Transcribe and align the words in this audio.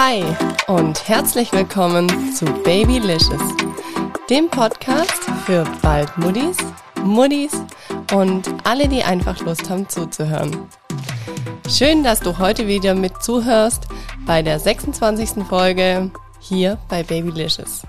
Hi 0.00 0.22
und 0.68 1.08
herzlich 1.08 1.50
willkommen 1.50 2.32
zu 2.32 2.44
Babylicious, 2.44 3.42
dem 4.30 4.48
Podcast 4.48 5.24
für 5.44 5.64
bald 5.82 6.16
Muddis, 6.16 6.56
Muddis 7.02 7.50
und 8.14 8.48
alle, 8.62 8.86
die 8.86 9.02
einfach 9.02 9.40
Lust 9.40 9.68
haben 9.68 9.88
zuzuhören. 9.88 10.68
Schön, 11.68 12.04
dass 12.04 12.20
du 12.20 12.38
heute 12.38 12.68
wieder 12.68 12.94
mit 12.94 13.20
zuhörst 13.24 13.88
bei 14.24 14.40
der 14.40 14.60
26. 14.60 15.44
Folge 15.48 16.12
hier 16.38 16.78
bei 16.88 17.02
Babylicious. 17.02 17.82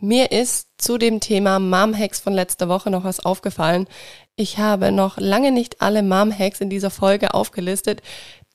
Mir 0.00 0.30
ist 0.30 0.68
zu 0.78 0.96
dem 0.96 1.18
Thema 1.18 1.58
Mom 1.58 1.96
Hacks 1.96 2.20
von 2.20 2.32
letzter 2.32 2.68
Woche 2.68 2.88
noch 2.88 3.02
was 3.02 3.18
aufgefallen. 3.18 3.88
Ich 4.36 4.58
habe 4.58 4.92
noch 4.92 5.18
lange 5.18 5.50
nicht 5.50 5.82
alle 5.82 6.04
Mom 6.04 6.36
Hacks 6.36 6.60
in 6.60 6.70
dieser 6.70 6.90
Folge 6.90 7.34
aufgelistet, 7.34 8.00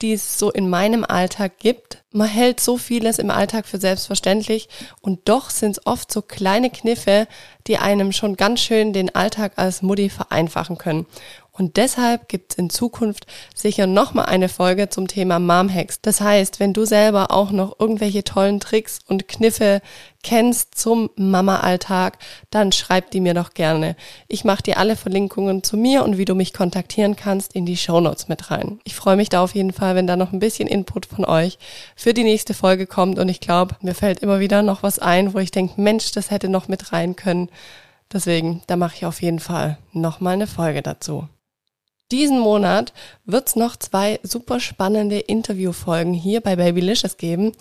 die 0.02 0.14
es 0.14 0.40
so 0.40 0.52
in 0.52 0.70
meinem 0.70 1.04
Alltag 1.04 1.60
gibt. 1.60 2.04
Man 2.12 2.30
hält 2.30 2.62
so 2.62 2.78
vieles 2.78 3.20
im 3.20 3.30
Alltag 3.30 3.66
für 3.66 3.78
selbstverständlich 3.78 4.70
und 5.02 5.28
doch 5.28 5.50
sind 5.50 5.72
es 5.72 5.86
oft 5.86 6.14
so 6.14 6.22
kleine 6.22 6.70
Kniffe, 6.70 7.28
die 7.68 7.78
einem 7.78 8.14
schon 8.14 8.38
ganz 8.38 8.62
schön 8.62 8.94
den 8.94 9.14
Alltag 9.14 9.54
als 9.58 9.82
Mutti 9.82 10.10
vereinfachen 10.10 10.78
können. 10.78 11.06
Und 11.56 11.78
deshalb 11.78 12.30
gibt 12.30 12.54
es 12.54 12.58
in 12.58 12.72
Zukunft 12.72 13.28
sicher 13.54 13.86
nochmal 13.86 14.26
eine 14.26 14.50
Folge 14.50 14.90
zum 14.90 15.08
Thema 15.08 15.38
Mom 15.38 15.72
Hacks. 15.72 16.02
Das 16.02 16.20
heißt, 16.20 16.60
wenn 16.60 16.74
du 16.74 16.84
selber 16.84 17.30
auch 17.30 17.52
noch 17.52 17.80
irgendwelche 17.80 18.24
tollen 18.24 18.60
Tricks 18.60 19.00
und 19.08 19.28
Kniffe 19.28 19.82
kennst 20.24 20.74
zum 20.74 21.12
Mama-Alltag, 21.16 22.18
dann 22.50 22.72
schreib 22.72 23.12
die 23.12 23.20
mir 23.20 23.36
doch 23.36 23.54
gerne. 23.54 23.96
Ich 24.28 24.44
mache 24.46 24.64
dir 24.64 24.80
alle 24.80 24.96
Verlinkungen 24.96 25.62
zu 25.62 25.78
mir 25.78 26.04
und 26.04 26.18
wie 26.18 26.26
du 26.26 26.34
mich 26.34 26.54
kontaktieren 26.54 27.16
kannst 27.16 27.54
in 27.54 27.68
die 27.68 27.78
Show 27.78 28.00
Notes 28.00 28.30
mit 28.30 28.50
rein. 28.50 28.80
Ich 28.84 28.96
freue 28.96 29.16
mich 29.16 29.30
da 29.30 29.44
auf 29.44 29.54
jeden 29.54 29.74
Fall, 29.74 29.94
wenn 29.94 30.08
da 30.08 30.16
noch 30.16 30.34
ein 30.34 30.40
bisschen 30.40 30.68
Input 30.68 31.06
von 31.06 31.24
euch 31.24 31.60
für 31.96 32.16
die 32.16 32.24
nächste 32.24 32.56
Folge 32.56 32.88
kommt. 32.88 33.20
Und 33.20 33.30
ich 33.30 33.42
glaube, 33.42 33.76
mir 33.82 33.94
fällt 33.94 34.22
immer 34.22 34.40
wieder 34.40 34.64
noch 34.64 34.82
was 34.82 34.98
ein, 34.98 35.36
wo 35.36 35.38
ich 35.38 35.52
denke, 35.52 35.80
Mensch, 35.80 36.14
das 36.14 36.32
hätte 36.32 36.50
noch 36.50 36.68
mit 36.68 36.92
rein 36.94 37.16
können. 37.16 37.50
Deswegen, 38.12 38.64
da 38.66 38.76
mache 38.76 38.96
ich 38.96 39.06
auf 39.06 39.22
jeden 39.22 39.40
Fall 39.40 39.78
nochmal 39.92 40.34
eine 40.34 40.48
Folge 40.48 40.82
dazu. 40.82 41.28
Diesen 42.14 42.40
Monat 42.40 42.94
wird's 43.26 43.56
noch 43.56 43.76
zwei 43.76 44.20
super 44.22 44.60
spannende 44.60 45.18
Interviewfolgen 45.18 46.14
hier 46.14 46.42
bei 46.42 46.56
Babylicious 46.58 47.18
geben. 47.18 47.54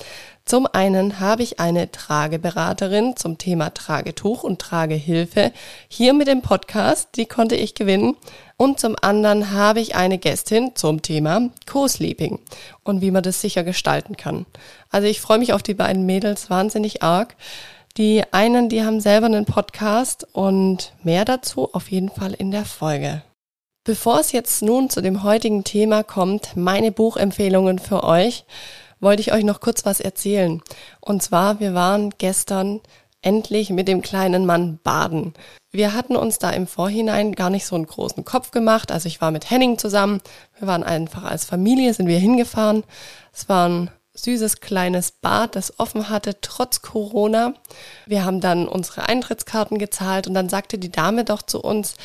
Zum 0.45 0.67
einen 0.67 1.21
habe 1.21 1.43
ich 1.43 1.59
eine 1.59 1.91
Trageberaterin 1.91 3.17
zum 3.17 3.39
Thema 3.39 3.71
Tragetuch 3.71 4.45
und 4.45 4.59
Tragehilfe 4.59 5.53
hier 5.89 6.13
mit 6.13 6.29
dem 6.29 6.43
Podcast, 6.43 7.09
die 7.17 7.25
konnte 7.25 7.57
ich 7.57 7.75
gewinnen. 7.75 8.15
Und 8.59 8.79
zum 8.79 8.95
anderen 9.01 9.53
habe 9.53 9.81
ich 9.81 9.95
eine 9.95 10.19
Gästin 10.19 10.73
zum 10.75 11.01
Thema 11.01 11.49
Co-Sleeping 11.65 12.39
und 12.85 13.01
wie 13.01 13.11
man 13.11 13.23
das 13.23 13.41
sicher 13.41 13.65
gestalten 13.65 14.19
kann. 14.19 14.45
Also 14.91 15.09
ich 15.09 15.23
freue 15.23 15.39
mich 15.39 15.55
auf 15.55 15.63
die 15.63 15.73
beiden 15.73 16.05
Mädels 16.05 16.51
wahnsinnig 16.51 17.03
arg. 17.03 17.37
Die 17.97 18.23
einen, 18.35 18.69
die 18.69 18.85
haben 18.85 19.01
selber 19.01 19.25
einen 19.25 19.47
Podcast 19.47 20.27
und 20.35 20.93
mehr 21.03 21.25
dazu 21.25 21.73
auf 21.73 21.91
jeden 21.91 22.11
Fall 22.11 22.35
in 22.35 22.51
der 22.51 22.67
Folge. 22.67 23.23
Bevor 23.85 24.21
es 24.21 24.31
jetzt 24.31 24.63
nun 24.63 24.91
zu 24.91 25.01
dem 25.01 25.25
heutigen 25.25 25.65
Thema 25.65 26.05
kommt, 26.05 26.55
meine 26.55 26.93
Buchempfehlungen 26.93 27.81
für 27.81 28.05
euch, 28.05 28.45
wollte 29.01 29.23
ich 29.23 29.33
euch 29.33 29.43
noch 29.43 29.59
kurz 29.59 29.85
was 29.85 29.99
erzählen. 29.99 30.63
Und 31.01 31.21
zwar, 31.21 31.59
wir 31.59 31.75
waren 31.75 32.11
gestern 32.17 32.81
endlich 33.23 33.71
mit 33.71 33.89
dem 33.89 34.01
kleinen 34.01 34.47
Mann 34.47 34.79
baden. 34.85 35.35
Wir 35.73 35.95
hatten 35.95 36.15
uns 36.15 36.39
da 36.39 36.51
im 36.51 36.69
Vorhinein 36.69 37.33
gar 37.33 37.51
nicht 37.51 37.67
so 37.67 37.75
einen 37.75 37.89
großen 37.89 38.25
Kopf 38.25 38.53
gemacht. 38.53 38.93
Also 38.93 39.09
ich 39.09 39.21
war 39.21 39.33
mit 39.33 39.51
Henning 39.51 39.79
zusammen. 39.79 40.21
Wir 40.61 40.69
waren 40.69 40.85
einfach 40.85 41.25
als 41.25 41.45
Familie, 41.45 41.93
sind 41.93 42.07
wir 42.07 42.21
hingefahren. 42.21 42.85
Es 43.33 43.49
war 43.49 43.69
ein 43.69 43.91
süßes 44.15 44.61
kleines 44.61 45.11
Bad, 45.11 45.57
das 45.57 45.81
offen 45.81 46.09
hatte, 46.09 46.41
trotz 46.41 46.83
Corona. 46.83 47.55
Wir 48.07 48.25
haben 48.25 48.41
dann 48.41 48.69
unsere 48.69 49.09
Eintrittskarten 49.09 49.79
gezahlt 49.79 50.29
und 50.29 50.35
dann 50.35 50.49
sagte 50.49 50.79
die 50.79 50.93
Dame 50.93 51.25
doch 51.25 51.43
zu 51.43 51.61
uns, 51.61 51.97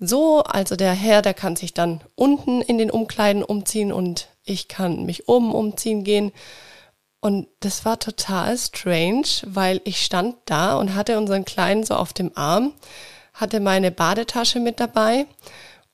so, 0.00 0.42
also 0.42 0.76
der 0.76 0.92
Herr, 0.92 1.20
der 1.20 1.34
kann 1.34 1.56
sich 1.56 1.74
dann 1.74 2.00
unten 2.14 2.62
in 2.62 2.78
den 2.78 2.90
Umkleiden 2.90 3.44
umziehen 3.44 3.92
und 3.92 4.28
ich 4.44 4.66
kann 4.66 5.04
mich 5.04 5.28
oben 5.28 5.52
umziehen 5.52 6.04
gehen. 6.04 6.32
Und 7.20 7.48
das 7.60 7.84
war 7.84 7.98
total 7.98 8.56
strange, 8.56 9.26
weil 9.44 9.82
ich 9.84 10.02
stand 10.02 10.36
da 10.46 10.76
und 10.76 10.94
hatte 10.94 11.18
unseren 11.18 11.44
Kleinen 11.44 11.84
so 11.84 11.94
auf 11.94 12.14
dem 12.14 12.32
Arm, 12.34 12.72
hatte 13.34 13.60
meine 13.60 13.90
Badetasche 13.90 14.58
mit 14.58 14.80
dabei 14.80 15.26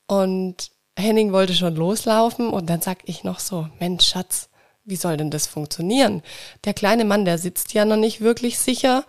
und 0.07 0.71
Henning 0.97 1.33
wollte 1.33 1.53
schon 1.53 1.75
loslaufen 1.75 2.49
und 2.49 2.69
dann 2.69 2.81
sag 2.81 2.99
ich 3.05 3.25
noch 3.25 3.39
so, 3.39 3.67
Mensch, 3.79 4.07
Schatz, 4.07 4.49
wie 4.85 4.95
soll 4.95 5.17
denn 5.17 5.29
das 5.29 5.47
funktionieren? 5.47 6.23
Der 6.63 6.73
kleine 6.73 7.03
Mann, 7.03 7.25
der 7.25 7.37
sitzt 7.37 7.73
ja 7.73 7.83
noch 7.83 7.97
nicht 7.97 8.21
wirklich 8.21 8.57
sicher, 8.57 9.03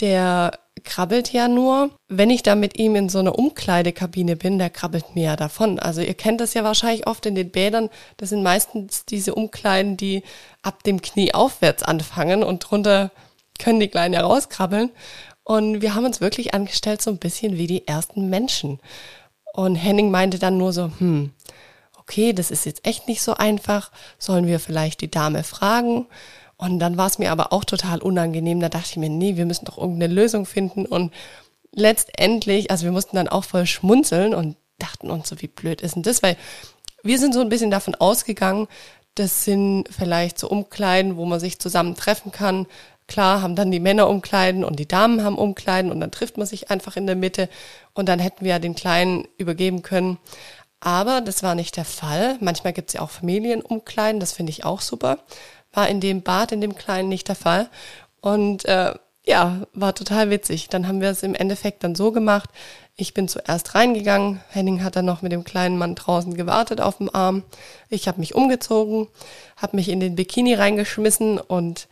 der 0.00 0.52
krabbelt 0.80 1.32
ja 1.32 1.48
nur. 1.48 1.90
Wenn 2.08 2.30
ich 2.30 2.42
da 2.42 2.54
mit 2.54 2.78
ihm 2.78 2.96
in 2.96 3.08
so 3.08 3.18
einer 3.18 3.38
Umkleidekabine 3.38 4.36
bin, 4.36 4.58
der 4.58 4.70
krabbelt 4.70 5.14
mir 5.14 5.24
ja 5.24 5.36
davon. 5.36 5.78
Also 5.78 6.00
ihr 6.00 6.14
kennt 6.14 6.40
das 6.40 6.54
ja 6.54 6.64
wahrscheinlich 6.64 7.06
oft 7.06 7.26
in 7.26 7.34
den 7.34 7.50
Bädern. 7.50 7.90
Das 8.16 8.30
sind 8.30 8.42
meistens 8.42 9.04
diese 9.04 9.34
Umkleiden, 9.34 9.96
die 9.96 10.22
ab 10.62 10.82
dem 10.84 11.02
Knie 11.02 11.34
aufwärts 11.34 11.82
anfangen 11.82 12.42
und 12.42 12.60
drunter 12.60 13.10
können 13.58 13.80
die 13.80 13.88
Kleinen 13.88 14.14
ja 14.14 14.22
rauskrabbeln. 14.22 14.90
Und 15.44 15.80
wir 15.80 15.94
haben 15.94 16.04
uns 16.04 16.20
wirklich 16.20 16.54
angestellt 16.54 17.00
so 17.00 17.10
ein 17.10 17.18
bisschen 17.18 17.56
wie 17.56 17.66
die 17.66 17.86
ersten 17.86 18.28
Menschen. 18.28 18.80
Und 19.54 19.76
Henning 19.76 20.10
meinte 20.10 20.38
dann 20.38 20.58
nur 20.58 20.72
so, 20.72 20.90
hm, 20.98 21.32
okay, 21.98 22.32
das 22.32 22.50
ist 22.50 22.66
jetzt 22.66 22.86
echt 22.86 23.08
nicht 23.08 23.22
so 23.22 23.34
einfach. 23.34 23.90
Sollen 24.18 24.46
wir 24.46 24.60
vielleicht 24.60 25.00
die 25.00 25.10
Dame 25.10 25.44
fragen? 25.44 26.06
Und 26.58 26.80
dann 26.80 26.96
war 26.96 27.06
es 27.06 27.18
mir 27.18 27.30
aber 27.30 27.52
auch 27.52 27.64
total 27.64 28.02
unangenehm. 28.02 28.60
Da 28.60 28.68
dachte 28.68 28.88
ich 28.90 28.96
mir, 28.96 29.08
nee, 29.08 29.36
wir 29.36 29.46
müssen 29.46 29.64
doch 29.64 29.78
irgendeine 29.78 30.12
Lösung 30.12 30.44
finden. 30.44 30.84
Und 30.84 31.12
letztendlich, 31.72 32.70
also 32.70 32.84
wir 32.84 32.92
mussten 32.92 33.16
dann 33.16 33.28
auch 33.28 33.44
voll 33.44 33.64
schmunzeln 33.64 34.34
und 34.34 34.56
dachten 34.78 35.10
uns 35.10 35.28
so, 35.28 35.40
wie 35.40 35.46
blöd 35.46 35.80
ist 35.80 35.94
denn 35.94 36.02
das? 36.02 36.22
Weil 36.22 36.36
wir 37.02 37.18
sind 37.18 37.32
so 37.32 37.40
ein 37.40 37.48
bisschen 37.48 37.70
davon 37.70 37.94
ausgegangen, 37.94 38.66
das 39.14 39.44
sind 39.44 39.84
vielleicht 39.90 40.38
so 40.38 40.48
Umkleiden, 40.48 41.16
wo 41.16 41.24
man 41.24 41.40
sich 41.40 41.58
zusammen 41.58 41.94
treffen 41.94 42.32
kann. 42.32 42.66
Klar 43.06 43.40
haben 43.40 43.56
dann 43.56 43.70
die 43.70 43.80
Männer 43.80 44.08
Umkleiden 44.08 44.64
und 44.64 44.78
die 44.78 44.86
Damen 44.86 45.24
haben 45.24 45.38
Umkleiden 45.38 45.90
und 45.90 46.00
dann 46.00 46.10
trifft 46.10 46.38
man 46.38 46.46
sich 46.46 46.70
einfach 46.70 46.96
in 46.96 47.06
der 47.06 47.16
Mitte 47.16 47.48
und 47.94 48.08
dann 48.08 48.18
hätten 48.18 48.44
wir 48.44 48.52
ja 48.52 48.58
den 48.58 48.74
Kleinen 48.74 49.26
übergeben 49.38 49.82
können. 49.82 50.18
Aber 50.80 51.20
das 51.20 51.42
war 51.42 51.54
nicht 51.54 51.76
der 51.76 51.84
Fall. 51.84 52.36
Manchmal 52.40 52.72
gibt 52.72 52.90
es 52.90 52.94
ja 52.94 53.00
auch 53.00 53.10
Familienumkleiden, 53.10 54.20
das 54.20 54.32
finde 54.32 54.50
ich 54.50 54.64
auch 54.64 54.80
super 54.80 55.18
war 55.78 55.88
in 55.88 56.00
dem 56.00 56.22
Bad, 56.22 56.50
in 56.50 56.60
dem 56.60 56.74
kleinen 56.74 57.08
nicht 57.08 57.28
der 57.28 57.36
Fall. 57.36 57.70
Und 58.20 58.64
äh, 58.64 58.94
ja, 59.24 59.60
war 59.74 59.94
total 59.94 60.28
witzig. 60.28 60.68
Dann 60.68 60.88
haben 60.88 61.00
wir 61.00 61.08
es 61.08 61.22
im 61.22 61.36
Endeffekt 61.36 61.84
dann 61.84 61.94
so 61.94 62.10
gemacht. 62.10 62.50
Ich 62.96 63.14
bin 63.14 63.28
zuerst 63.28 63.76
reingegangen. 63.76 64.40
Henning 64.48 64.82
hat 64.82 64.96
dann 64.96 65.04
noch 65.04 65.22
mit 65.22 65.30
dem 65.30 65.44
kleinen 65.44 65.78
Mann 65.78 65.94
draußen 65.94 66.34
gewartet 66.34 66.80
auf 66.80 66.98
dem 66.98 67.14
Arm. 67.14 67.44
Ich 67.90 68.08
habe 68.08 68.18
mich 68.18 68.34
umgezogen, 68.34 69.06
habe 69.56 69.76
mich 69.76 69.88
in 69.88 70.00
den 70.00 70.16
Bikini 70.16 70.54
reingeschmissen 70.54 71.38
und 71.38 71.86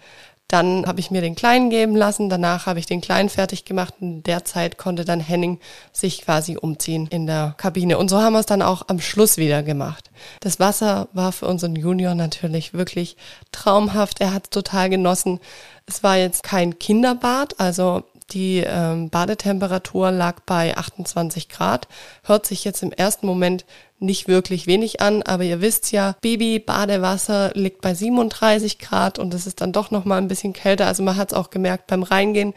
dann 0.48 0.86
habe 0.86 1.00
ich 1.00 1.10
mir 1.10 1.20
den 1.20 1.34
Kleinen 1.34 1.70
geben 1.70 1.96
lassen, 1.96 2.28
danach 2.28 2.66
habe 2.66 2.78
ich 2.78 2.86
den 2.86 3.00
Kleinen 3.00 3.28
fertig 3.28 3.64
gemacht 3.64 3.94
und 4.00 4.22
derzeit 4.22 4.78
konnte 4.78 5.04
dann 5.04 5.18
Henning 5.18 5.58
sich 5.92 6.22
quasi 6.22 6.56
umziehen 6.56 7.08
in 7.08 7.26
der 7.26 7.54
Kabine. 7.56 7.98
Und 7.98 8.08
so 8.08 8.20
haben 8.20 8.34
wir 8.34 8.40
es 8.40 8.46
dann 8.46 8.62
auch 8.62 8.82
am 8.86 9.00
Schluss 9.00 9.38
wieder 9.38 9.64
gemacht. 9.64 10.10
Das 10.40 10.60
Wasser 10.60 11.08
war 11.12 11.32
für 11.32 11.46
unseren 11.46 11.74
Junior 11.74 12.14
natürlich 12.14 12.74
wirklich 12.74 13.16
traumhaft. 13.50 14.20
Er 14.20 14.32
hat 14.32 14.52
total 14.52 14.88
genossen. 14.88 15.40
Es 15.86 16.04
war 16.04 16.16
jetzt 16.16 16.44
kein 16.44 16.78
Kinderbad, 16.78 17.58
also 17.58 18.04
die 18.30 18.64
ähm, 18.66 19.08
Badetemperatur 19.10 20.10
lag 20.10 20.40
bei 20.46 20.76
28 20.76 21.48
Grad. 21.48 21.86
Hört 22.24 22.46
sich 22.46 22.64
jetzt 22.64 22.82
im 22.82 22.92
ersten 22.92 23.26
Moment 23.26 23.64
nicht 23.98 24.28
wirklich 24.28 24.66
wenig 24.66 25.00
an, 25.00 25.22
aber 25.22 25.44
ihr 25.44 25.60
wisst 25.60 25.92
ja, 25.92 26.16
Baby-Badewasser 26.20 27.52
liegt 27.54 27.80
bei 27.80 27.94
37 27.94 28.78
Grad 28.78 29.18
und 29.18 29.32
es 29.32 29.46
ist 29.46 29.60
dann 29.60 29.72
doch 29.72 29.90
nochmal 29.90 30.18
ein 30.18 30.28
bisschen 30.28 30.52
kälter. 30.52 30.86
Also 30.86 31.02
man 31.02 31.16
hat 31.16 31.32
es 31.32 31.38
auch 31.38 31.50
gemerkt 31.50 31.86
beim 31.86 32.02
Reingehen. 32.02 32.52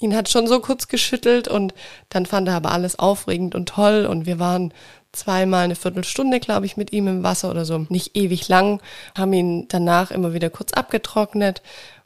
Ihn 0.00 0.16
hat 0.16 0.28
schon 0.28 0.48
so 0.48 0.60
kurz 0.60 0.88
geschüttelt 0.88 1.48
und 1.48 1.72
dann 2.08 2.26
fand 2.26 2.48
er 2.48 2.56
aber 2.56 2.72
alles 2.72 2.98
aufregend 2.98 3.54
und 3.54 3.68
toll 3.68 4.06
und 4.10 4.26
wir 4.26 4.38
waren 4.38 4.74
zweimal 5.12 5.64
eine 5.64 5.76
Viertelstunde, 5.76 6.40
glaube 6.40 6.66
ich, 6.66 6.76
mit 6.76 6.92
ihm 6.92 7.06
im 7.06 7.22
Wasser 7.22 7.50
oder 7.50 7.64
so. 7.64 7.86
Nicht 7.88 8.16
ewig 8.16 8.48
lang, 8.48 8.82
haben 9.16 9.32
ihn 9.32 9.68
danach 9.68 10.10
immer 10.10 10.34
wieder 10.34 10.50
kurz 10.50 10.72
abgetrocknet 10.72 11.62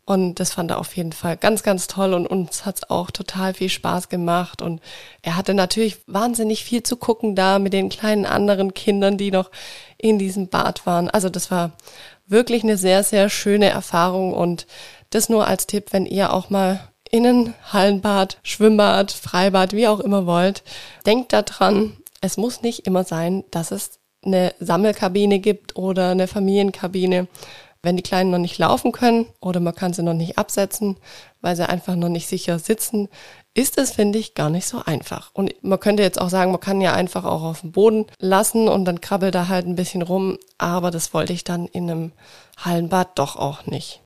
und 0.08 0.40
das 0.40 0.52
fand 0.52 0.70
er 0.70 0.78
auf 0.78 0.96
jeden 0.96 1.12
Fall 1.12 1.36
ganz, 1.36 1.62
ganz 1.62 1.86
toll 1.86 2.14
und 2.14 2.26
uns 2.26 2.64
hat's 2.64 2.88
auch 2.88 3.10
total 3.10 3.52
viel 3.52 3.68
Spaß 3.68 4.08
gemacht. 4.08 4.62
Und 4.62 4.80
er 5.20 5.36
hatte 5.36 5.52
natürlich 5.52 5.98
wahnsinnig 6.06 6.64
viel 6.64 6.82
zu 6.82 6.96
gucken 6.96 7.34
da 7.34 7.58
mit 7.58 7.74
den 7.74 7.90
kleinen 7.90 8.24
anderen 8.24 8.72
Kindern, 8.72 9.18
die 9.18 9.30
noch 9.30 9.50
in 9.98 10.18
diesem 10.18 10.48
Bad 10.48 10.86
waren. 10.86 11.10
Also 11.10 11.28
das 11.28 11.50
war 11.50 11.72
wirklich 12.26 12.62
eine 12.62 12.78
sehr, 12.78 13.02
sehr 13.02 13.28
schöne 13.28 13.68
Erfahrung 13.68 14.32
und 14.32 14.66
das 15.10 15.28
nur 15.28 15.46
als 15.46 15.66
Tipp, 15.66 15.88
wenn 15.90 16.06
ihr 16.06 16.32
auch 16.32 16.48
mal 16.48 16.80
Innen, 17.10 17.52
Hallenbad, 17.70 18.38
Schwimmbad, 18.42 19.12
Freibad, 19.12 19.74
wie 19.74 19.88
auch 19.88 20.00
immer 20.00 20.24
wollt. 20.24 20.62
Denkt 21.04 21.34
daran, 21.34 21.98
es 22.22 22.38
muss 22.38 22.62
nicht 22.62 22.86
immer 22.86 23.04
sein, 23.04 23.44
dass 23.50 23.72
es 23.72 23.98
eine 24.24 24.54
Sammelkabine 24.58 25.38
gibt 25.38 25.76
oder 25.76 26.12
eine 26.12 26.28
Familienkabine. 26.28 27.28
Wenn 27.82 27.96
die 27.96 28.02
Kleinen 28.02 28.30
noch 28.30 28.38
nicht 28.38 28.58
laufen 28.58 28.92
können 28.92 29.26
oder 29.40 29.60
man 29.60 29.74
kann 29.74 29.92
sie 29.92 30.02
noch 30.02 30.14
nicht 30.14 30.36
absetzen, 30.36 30.96
weil 31.40 31.54
sie 31.54 31.68
einfach 31.68 31.94
noch 31.94 32.08
nicht 32.08 32.26
sicher 32.26 32.58
sitzen, 32.58 33.08
ist 33.54 33.78
es, 33.78 33.92
finde 33.92 34.18
ich, 34.18 34.34
gar 34.34 34.50
nicht 34.50 34.66
so 34.66 34.82
einfach. 34.84 35.30
Und 35.32 35.54
man 35.62 35.78
könnte 35.78 36.02
jetzt 36.02 36.20
auch 36.20 36.28
sagen, 36.28 36.50
man 36.50 36.60
kann 36.60 36.80
ja 36.80 36.92
einfach 36.92 37.24
auch 37.24 37.42
auf 37.42 37.60
dem 37.60 37.72
Boden 37.72 38.06
lassen 38.18 38.68
und 38.68 38.84
dann 38.84 39.00
krabbelt 39.00 39.34
er 39.34 39.48
halt 39.48 39.66
ein 39.66 39.76
bisschen 39.76 40.02
rum, 40.02 40.38
aber 40.58 40.90
das 40.90 41.14
wollte 41.14 41.32
ich 41.32 41.44
dann 41.44 41.66
in 41.66 41.90
einem 41.90 42.12
Hallenbad 42.56 43.18
doch 43.18 43.36
auch 43.36 43.66
nicht. 43.66 44.00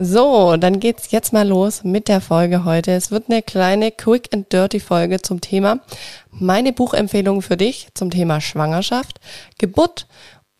So, 0.00 0.56
dann 0.56 0.80
geht's 0.80 1.12
jetzt 1.12 1.32
mal 1.32 1.46
los 1.46 1.84
mit 1.84 2.08
der 2.08 2.20
Folge 2.20 2.64
heute. 2.64 2.90
Es 2.90 3.12
wird 3.12 3.30
eine 3.30 3.42
kleine 3.42 3.92
Quick 3.92 4.34
and 4.34 4.52
Dirty 4.52 4.80
Folge 4.80 5.22
zum 5.22 5.40
Thema 5.40 5.80
meine 6.40 6.72
Buchempfehlungen 6.72 7.42
für 7.42 7.56
dich 7.56 7.88
zum 7.94 8.10
Thema 8.10 8.40
Schwangerschaft, 8.40 9.20
Geburt 9.58 10.06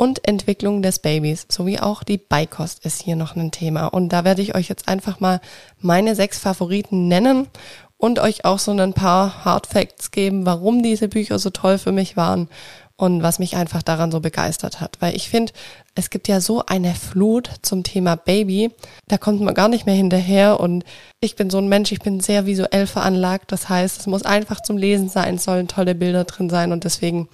und 0.04 0.28
Entwicklung 0.28 0.82
des 0.82 0.98
Babys, 0.98 1.46
sowie 1.50 1.78
auch 1.78 2.02
die 2.02 2.18
Beikost 2.18 2.84
ist 2.84 3.00
hier 3.00 3.16
noch 3.16 3.36
ein 3.36 3.50
Thema. 3.50 3.86
Und 3.86 4.10
da 4.10 4.22
werde 4.22 4.42
ich 4.42 4.54
euch 4.54 4.68
jetzt 4.68 4.86
einfach 4.86 5.18
mal 5.18 5.40
meine 5.80 6.14
sechs 6.14 6.38
Favoriten 6.38 7.08
nennen 7.08 7.48
und 7.96 8.18
euch 8.18 8.44
auch 8.44 8.58
so 8.58 8.72
ein 8.72 8.92
paar 8.92 9.46
Hard 9.46 9.66
Facts 9.66 10.10
geben, 10.10 10.44
warum 10.44 10.82
diese 10.82 11.08
Bücher 11.08 11.38
so 11.38 11.48
toll 11.48 11.78
für 11.78 11.90
mich 11.90 12.18
waren 12.18 12.50
und 12.96 13.22
was 13.22 13.38
mich 13.38 13.56
einfach 13.56 13.82
daran 13.82 14.12
so 14.12 14.20
begeistert 14.20 14.82
hat. 14.82 14.98
Weil 15.00 15.16
ich 15.16 15.30
finde, 15.30 15.54
es 15.94 16.10
gibt 16.10 16.28
ja 16.28 16.42
so 16.42 16.66
eine 16.66 16.94
Flut 16.94 17.50
zum 17.62 17.82
Thema 17.82 18.16
Baby, 18.16 18.72
da 19.08 19.16
kommt 19.16 19.40
man 19.40 19.54
gar 19.54 19.68
nicht 19.68 19.86
mehr 19.86 19.94
hinterher 19.94 20.60
und 20.60 20.84
ich 21.20 21.34
bin 21.34 21.48
so 21.48 21.56
ein 21.56 21.68
Mensch, 21.68 21.92
ich 21.92 22.00
bin 22.00 22.20
sehr 22.20 22.44
visuell 22.44 22.86
veranlagt, 22.86 23.52
das 23.52 23.70
heißt, 23.70 24.00
es 24.00 24.06
muss 24.06 24.22
einfach 24.22 24.60
zum 24.60 24.76
Lesen 24.76 25.08
sein, 25.08 25.36
es 25.36 25.44
sollen 25.44 25.66
tolle 25.66 25.94
Bilder 25.94 26.24
drin 26.24 26.50
sein 26.50 26.72
und 26.72 26.84
deswegen 26.84 27.28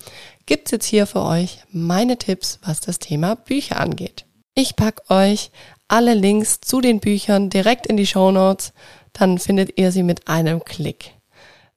gibt's 0.50 0.72
jetzt 0.72 0.86
hier 0.86 1.06
für 1.06 1.22
euch 1.22 1.60
meine 1.70 2.18
Tipps, 2.18 2.58
was 2.64 2.80
das 2.80 2.98
Thema 2.98 3.36
Bücher 3.36 3.78
angeht. 3.78 4.24
Ich 4.56 4.74
pack 4.74 5.08
euch 5.08 5.52
alle 5.86 6.12
Links 6.12 6.60
zu 6.60 6.80
den 6.80 6.98
Büchern 6.98 7.50
direkt 7.50 7.86
in 7.86 7.96
die 7.96 8.08
Show 8.08 8.32
Notes, 8.32 8.72
dann 9.12 9.38
findet 9.38 9.78
ihr 9.78 9.92
sie 9.92 10.02
mit 10.02 10.26
einem 10.26 10.64
Klick. 10.64 11.12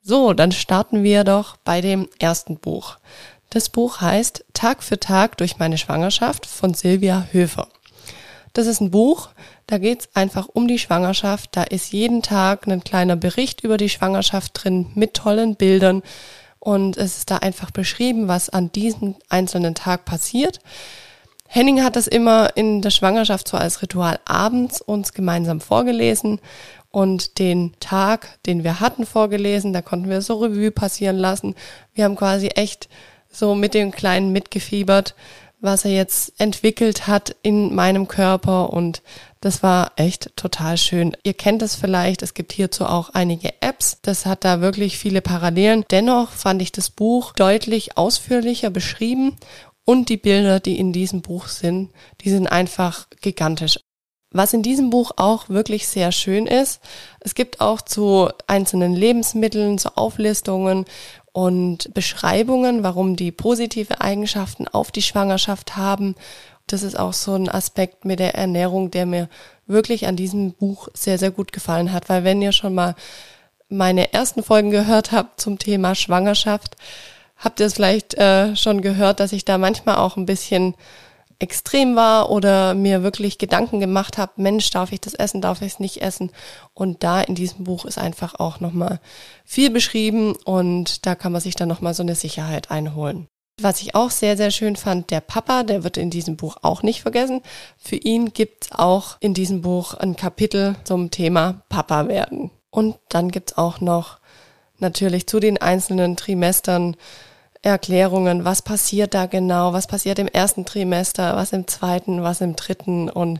So, 0.01 0.33
dann 0.33 0.51
starten 0.51 1.03
wir 1.03 1.23
doch 1.23 1.55
bei 1.57 1.81
dem 1.81 2.09
ersten 2.17 2.57
Buch. 2.57 2.97
Das 3.51 3.69
Buch 3.69 4.01
heißt 4.01 4.43
Tag 4.55 4.81
für 4.81 4.99
Tag 4.99 5.37
durch 5.37 5.59
meine 5.59 5.77
Schwangerschaft 5.77 6.47
von 6.47 6.73
Silvia 6.73 7.27
Höfer. 7.31 7.67
Das 8.53 8.65
ist 8.65 8.81
ein 8.81 8.89
Buch, 8.89 9.29
da 9.67 9.77
geht's 9.77 10.09
einfach 10.15 10.47
um 10.51 10.67
die 10.67 10.79
Schwangerschaft. 10.79 11.51
Da 11.51 11.61
ist 11.61 11.93
jeden 11.93 12.23
Tag 12.23 12.67
ein 12.67 12.83
kleiner 12.83 13.17
Bericht 13.17 13.61
über 13.61 13.77
die 13.77 13.89
Schwangerschaft 13.89 14.63
drin 14.63 14.87
mit 14.95 15.13
tollen 15.13 15.55
Bildern. 15.55 16.01
Und 16.63 16.95
es 16.95 17.17
ist 17.17 17.29
da 17.29 17.39
einfach 17.39 17.71
beschrieben, 17.71 18.29
was 18.29 18.49
an 18.49 18.71
diesem 18.71 19.15
einzelnen 19.27 19.75
Tag 19.75 20.05
passiert. 20.05 20.61
Henning 21.45 21.83
hat 21.83 21.97
das 21.97 22.07
immer 22.07 22.55
in 22.55 22.81
der 22.81 22.89
Schwangerschaft 22.89 23.49
so 23.49 23.57
als 23.57 23.81
Ritual 23.81 24.17
abends 24.23 24.79
uns 24.79 25.11
gemeinsam 25.11 25.59
vorgelesen 25.59 26.39
und 26.89 27.37
den 27.37 27.73
Tag, 27.81 28.39
den 28.45 28.63
wir 28.63 28.79
hatten, 28.79 29.05
vorgelesen. 29.05 29.73
Da 29.73 29.81
konnten 29.81 30.09
wir 30.09 30.21
so 30.21 30.37
Revue 30.37 30.71
passieren 30.71 31.17
lassen. 31.17 31.53
Wir 31.93 32.05
haben 32.05 32.15
quasi 32.15 32.47
echt 32.47 32.87
so 33.29 33.55
mit 33.55 33.73
dem 33.73 33.91
Kleinen 33.91 34.31
mitgefiebert, 34.31 35.15
was 35.59 35.83
er 35.83 35.91
jetzt 35.91 36.39
entwickelt 36.39 37.07
hat 37.07 37.35
in 37.41 37.75
meinem 37.75 38.07
Körper 38.07 38.71
und 38.71 39.01
das 39.43 39.61
war 39.61 39.91
echt 39.97 40.37
total 40.37 40.77
schön. 40.77 41.17
Ihr 41.23 41.33
kennt 41.33 41.61
es 41.63 41.75
vielleicht, 41.75 42.21
es 42.21 42.33
gibt 42.33 42.53
hierzu 42.53 42.85
auch 42.85 43.09
einige 43.09 43.61
Apps. 43.61 43.97
Das 44.01 44.25
hat 44.25 44.45
da 44.45 44.61
wirklich 44.61 44.97
viele 44.97 45.21
Parallelen. 45.21 45.83
Dennoch 45.91 46.31
fand 46.31 46.61
ich 46.61 46.71
das 46.71 46.89
Buch 46.89 47.33
deutlich 47.33 47.97
ausführlicher 47.97 48.69
beschrieben 48.69 49.35
und 49.83 50.07
die 50.07 50.15
Bilder, 50.15 50.61
die 50.61 50.79
in 50.79 50.93
diesem 50.93 51.21
Buch 51.21 51.47
sind, 51.47 51.91
die 52.21 52.29
sind 52.29 52.47
einfach 52.47 53.07
gigantisch. 53.19 53.81
Was 54.31 54.53
in 54.53 54.63
diesem 54.63 54.89
Buch 54.89 55.11
auch 55.17 55.49
wirklich 55.49 55.89
sehr 55.89 56.13
schön 56.13 56.47
ist, 56.47 56.79
es 57.19 57.35
gibt 57.35 57.59
auch 57.59 57.81
zu 57.81 58.29
einzelnen 58.47 58.95
Lebensmitteln, 58.95 59.77
zu 59.77 59.97
Auflistungen 59.97 60.85
und 61.33 61.93
Beschreibungen, 61.93 62.81
warum 62.81 63.17
die 63.17 63.33
positive 63.33 63.99
Eigenschaften 63.99 64.69
auf 64.69 64.89
die 64.91 65.01
Schwangerschaft 65.01 65.75
haben. 65.75 66.15
Das 66.67 66.83
ist 66.83 66.97
auch 66.97 67.13
so 67.13 67.35
ein 67.35 67.49
Aspekt 67.49 68.05
mit 68.05 68.19
der 68.19 68.35
Ernährung, 68.35 68.89
der 68.89 69.05
mir 69.05 69.29
wirklich 69.67 70.07
an 70.07 70.15
diesem 70.15 70.53
Buch 70.53 70.87
sehr, 70.93 71.17
sehr 71.17 71.31
gut 71.31 71.51
gefallen 71.51 71.91
hat, 71.91 72.09
weil 72.09 72.23
wenn 72.23 72.41
ihr 72.41 72.51
schon 72.51 72.73
mal 72.73 72.95
meine 73.69 74.13
ersten 74.13 74.43
Folgen 74.43 74.69
gehört 74.71 75.11
habt 75.11 75.41
zum 75.41 75.59
Thema 75.59 75.95
Schwangerschaft, 75.95 76.75
habt 77.37 77.59
ihr 77.59 77.65
es 77.65 77.73
vielleicht 77.73 78.13
äh, 78.15 78.55
schon 78.55 78.81
gehört, 78.81 79.19
dass 79.19 79.33
ich 79.33 79.45
da 79.45 79.57
manchmal 79.57 79.97
auch 79.97 80.15
ein 80.15 80.25
bisschen 80.25 80.75
extrem 81.39 81.95
war 81.95 82.29
oder 82.29 82.73
mir 82.73 83.03
wirklich 83.03 83.37
Gedanken 83.37 83.79
gemacht 83.79 84.17
habe, 84.17 84.31
Mensch, 84.37 84.69
darf 84.69 84.91
ich 84.91 85.01
das 85.01 85.13
essen, 85.13 85.41
darf 85.41 85.61
ich 85.61 85.73
es 85.73 85.79
nicht 85.79 86.01
essen? 86.01 86.31
Und 86.73 87.03
da 87.03 87.21
in 87.21 87.35
diesem 87.35 87.65
Buch 87.65 87.85
ist 87.85 87.97
einfach 87.97 88.35
auch 88.39 88.59
nochmal 88.61 88.99
viel 89.43 89.69
beschrieben 89.69 90.35
und 90.45 91.05
da 91.05 91.15
kann 91.15 91.33
man 91.33 91.41
sich 91.41 91.55
dann 91.55 91.67
nochmal 91.67 91.93
so 91.93 92.03
eine 92.03 92.15
Sicherheit 92.15 92.71
einholen. 92.71 93.27
Was 93.61 93.81
ich 93.81 93.93
auch 93.93 94.09
sehr, 94.09 94.35
sehr 94.35 94.49
schön 94.49 94.75
fand, 94.75 95.11
der 95.11 95.21
Papa, 95.21 95.63
der 95.63 95.83
wird 95.83 95.97
in 95.97 96.09
diesem 96.09 96.37
Buch 96.37 96.57
auch 96.63 96.81
nicht 96.81 97.01
vergessen. 97.01 97.41
Für 97.77 97.95
ihn 97.95 98.33
gibt's 98.33 98.71
auch 98.71 99.17
in 99.19 99.33
diesem 99.33 99.61
Buch 99.61 99.93
ein 99.93 100.15
Kapitel 100.15 100.75
zum 100.83 101.11
Thema 101.11 101.61
Papa 101.69 102.07
werden. 102.07 102.49
Und 102.71 102.97
dann 103.09 103.29
gibt's 103.29 103.57
auch 103.57 103.79
noch 103.79 104.17
natürlich 104.79 105.27
zu 105.27 105.39
den 105.39 105.61
einzelnen 105.61 106.17
Trimestern 106.17 106.97
Erklärungen, 107.61 108.43
was 108.43 108.61
passiert 108.61 109.13
da 109.13 109.25
genau, 109.25 109.71
was 109.71 109.87
passiert 109.87 110.19
im 110.19 110.27
ersten 110.27 110.65
Trimester, 110.65 111.37
was 111.37 111.53
im 111.53 111.65
zweiten, 111.65 112.21
was 112.21 112.41
im 112.41 112.57
dritten 112.57 113.09
und 113.09 113.39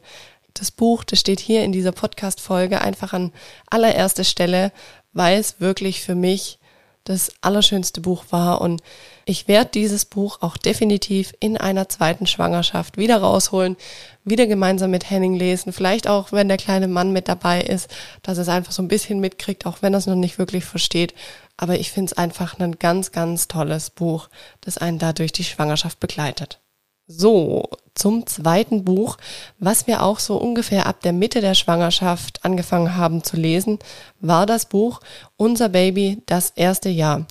das 0.54 0.72
Buch, 0.72 1.04
das 1.04 1.20
steht 1.20 1.40
hier 1.40 1.64
in 1.64 1.72
dieser 1.72 1.92
Podcast-Folge 1.92 2.82
einfach 2.82 3.12
an 3.12 3.34
allererster 3.70 4.24
Stelle, 4.24 4.72
weil 5.12 5.40
es 5.40 5.60
wirklich 5.60 6.02
für 6.02 6.16
mich 6.16 6.60
das 7.04 7.32
allerschönste 7.42 8.00
Buch 8.02 8.26
war 8.30 8.62
und 8.62 8.82
ich 9.26 9.48
werde 9.48 9.72
dieses 9.74 10.06
Buch 10.06 10.42
auch 10.42 10.58
definitiv 10.58 11.34
in 11.40 11.58
einer 11.58 11.90
zweiten 11.90 12.28
Schwangerschaft 12.28 12.98
wieder 12.98 13.18
rausholen, 13.18 13.76
wieder 14.24 14.48
gemeinsam 14.48 14.92
mit 14.92 15.10
Henning 15.10 15.34
lesen, 15.36 15.74
vielleicht 15.74 16.08
auch, 16.08 16.32
wenn 16.32 16.48
der 16.48 16.58
kleine 16.58 16.88
Mann 16.88 17.12
mit 17.12 17.28
dabei 17.28 17.62
ist, 17.62 17.90
dass 18.22 18.38
er 18.38 18.44
es 18.44 18.50
einfach 18.50 18.72
so 18.72 18.82
ein 18.82 18.88
bisschen 18.88 19.20
mitkriegt, 19.20 19.66
auch 19.66 19.82
wenn 19.82 19.94
er 19.94 20.00
es 20.00 20.08
noch 20.08 20.16
nicht 20.16 20.40
wirklich 20.40 20.66
versteht. 20.66 21.14
Aber 21.58 21.78
ich 21.78 21.92
finde 21.92 22.12
es 22.12 22.18
einfach 22.18 22.60
ein 22.60 22.80
ganz, 22.80 23.12
ganz 23.12 23.48
tolles 23.48 23.90
Buch, 23.90 24.30
das 24.62 24.78
einen 24.78 25.00
da 25.00 25.14
durch 25.14 25.32
die 25.32 25.44
Schwangerschaft 25.44 26.00
begleitet. 26.00 26.60
So, 27.06 27.70
zum 27.96 28.26
zweiten 28.26 28.84
Buch, 28.84 29.18
was 29.60 29.88
wir 29.88 30.04
auch 30.04 30.20
so 30.20 30.38
ungefähr 30.38 30.86
ab 30.86 31.02
der 31.02 31.14
Mitte 31.14 31.42
der 31.42 31.54
Schwangerschaft 31.54 32.44
angefangen 32.44 32.96
haben 32.96 33.24
zu 33.24 33.38
lesen, 33.38 33.80
war 34.20 34.46
das 34.46 34.66
Buch 34.66 35.00
Unser 35.38 35.70
Baby, 35.70 36.22
das 36.26 36.52
erste 36.56 36.90
Jahr. 36.90 37.26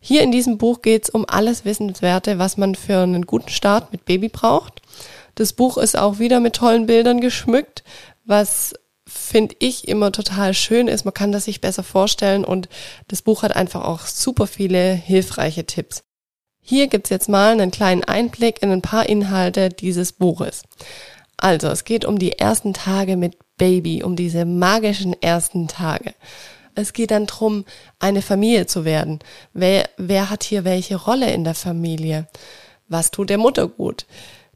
Hier 0.00 0.22
in 0.22 0.32
diesem 0.32 0.58
Buch 0.58 0.82
geht 0.82 1.04
es 1.04 1.10
um 1.10 1.24
alles 1.28 1.64
Wissenswerte, 1.64 2.38
was 2.38 2.56
man 2.56 2.74
für 2.74 2.98
einen 2.98 3.26
guten 3.26 3.50
Start 3.50 3.92
mit 3.92 4.04
Baby 4.04 4.28
braucht. 4.28 4.80
Das 5.34 5.52
Buch 5.52 5.76
ist 5.78 5.98
auch 5.98 6.18
wieder 6.18 6.40
mit 6.40 6.54
tollen 6.54 6.86
Bildern 6.86 7.20
geschmückt, 7.20 7.82
was 8.24 8.74
finde 9.06 9.54
ich 9.58 9.88
immer 9.88 10.12
total 10.12 10.54
schön 10.54 10.88
ist. 10.88 11.04
Man 11.04 11.14
kann 11.14 11.32
das 11.32 11.44
sich 11.44 11.60
besser 11.60 11.82
vorstellen 11.82 12.44
und 12.44 12.68
das 13.08 13.22
Buch 13.22 13.42
hat 13.42 13.54
einfach 13.54 13.84
auch 13.84 14.00
super 14.00 14.46
viele 14.46 14.92
hilfreiche 14.92 15.64
Tipps. 15.64 16.04
Hier 16.68 16.88
gibt's 16.88 17.10
jetzt 17.10 17.28
mal 17.28 17.52
einen 17.52 17.70
kleinen 17.70 18.02
Einblick 18.02 18.60
in 18.60 18.72
ein 18.72 18.82
paar 18.82 19.08
Inhalte 19.08 19.68
dieses 19.68 20.10
Buches. 20.10 20.64
Also, 21.36 21.68
es 21.68 21.84
geht 21.84 22.04
um 22.04 22.18
die 22.18 22.32
ersten 22.32 22.74
Tage 22.74 23.16
mit 23.16 23.36
Baby, 23.56 24.02
um 24.02 24.16
diese 24.16 24.44
magischen 24.44 25.14
ersten 25.22 25.68
Tage. 25.68 26.12
Es 26.74 26.92
geht 26.92 27.12
dann 27.12 27.26
drum, 27.26 27.66
eine 28.00 28.20
Familie 28.20 28.66
zu 28.66 28.84
werden. 28.84 29.20
Wer, 29.52 29.88
wer 29.96 30.28
hat 30.28 30.42
hier 30.42 30.64
welche 30.64 30.96
Rolle 30.96 31.30
in 31.30 31.44
der 31.44 31.54
Familie? 31.54 32.26
Was 32.88 33.12
tut 33.12 33.30
der 33.30 33.38
Mutter 33.38 33.68
gut? 33.68 34.04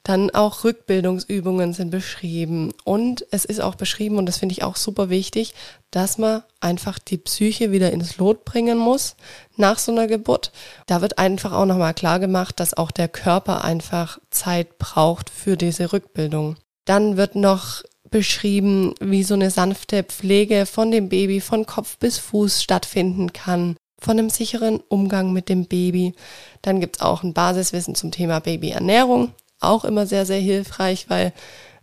Dann 0.02 0.30
auch 0.30 0.64
Rückbildungsübungen 0.64 1.74
sind 1.74 1.90
beschrieben. 1.90 2.72
Und 2.84 3.26
es 3.30 3.44
ist 3.44 3.60
auch 3.60 3.74
beschrieben, 3.74 4.16
und 4.16 4.26
das 4.26 4.38
finde 4.38 4.54
ich 4.54 4.62
auch 4.62 4.76
super 4.76 5.10
wichtig, 5.10 5.54
dass 5.90 6.16
man 6.16 6.42
einfach 6.60 6.98
die 6.98 7.18
Psyche 7.18 7.70
wieder 7.70 7.92
ins 7.92 8.16
Lot 8.16 8.44
bringen 8.44 8.78
muss 8.78 9.16
nach 9.56 9.78
so 9.78 9.92
einer 9.92 10.06
Geburt. 10.06 10.52
Da 10.86 11.02
wird 11.02 11.18
einfach 11.18 11.52
auch 11.52 11.66
nochmal 11.66 11.94
klar 11.94 12.18
gemacht, 12.18 12.60
dass 12.60 12.74
auch 12.74 12.90
der 12.90 13.08
Körper 13.08 13.62
einfach 13.64 14.18
Zeit 14.30 14.78
braucht 14.78 15.28
für 15.28 15.56
diese 15.56 15.92
Rückbildung. 15.92 16.56
Dann 16.86 17.16
wird 17.16 17.34
noch 17.34 17.82
beschrieben, 18.10 18.94
wie 19.00 19.22
so 19.22 19.34
eine 19.34 19.50
sanfte 19.50 20.02
Pflege 20.02 20.66
von 20.66 20.90
dem 20.90 21.08
Baby 21.08 21.40
von 21.40 21.66
Kopf 21.66 21.98
bis 21.98 22.18
Fuß 22.18 22.62
stattfinden 22.62 23.32
kann, 23.32 23.76
von 24.00 24.18
einem 24.18 24.30
sicheren 24.30 24.80
Umgang 24.88 25.32
mit 25.32 25.48
dem 25.48 25.66
Baby. 25.66 26.14
Dann 26.62 26.80
gibt's 26.80 27.00
auch 27.00 27.22
ein 27.22 27.34
Basiswissen 27.34 27.94
zum 27.94 28.10
Thema 28.10 28.40
Babyernährung 28.40 29.32
auch 29.60 29.84
immer 29.84 30.06
sehr, 30.06 30.26
sehr 30.26 30.40
hilfreich, 30.40 31.06
weil 31.08 31.32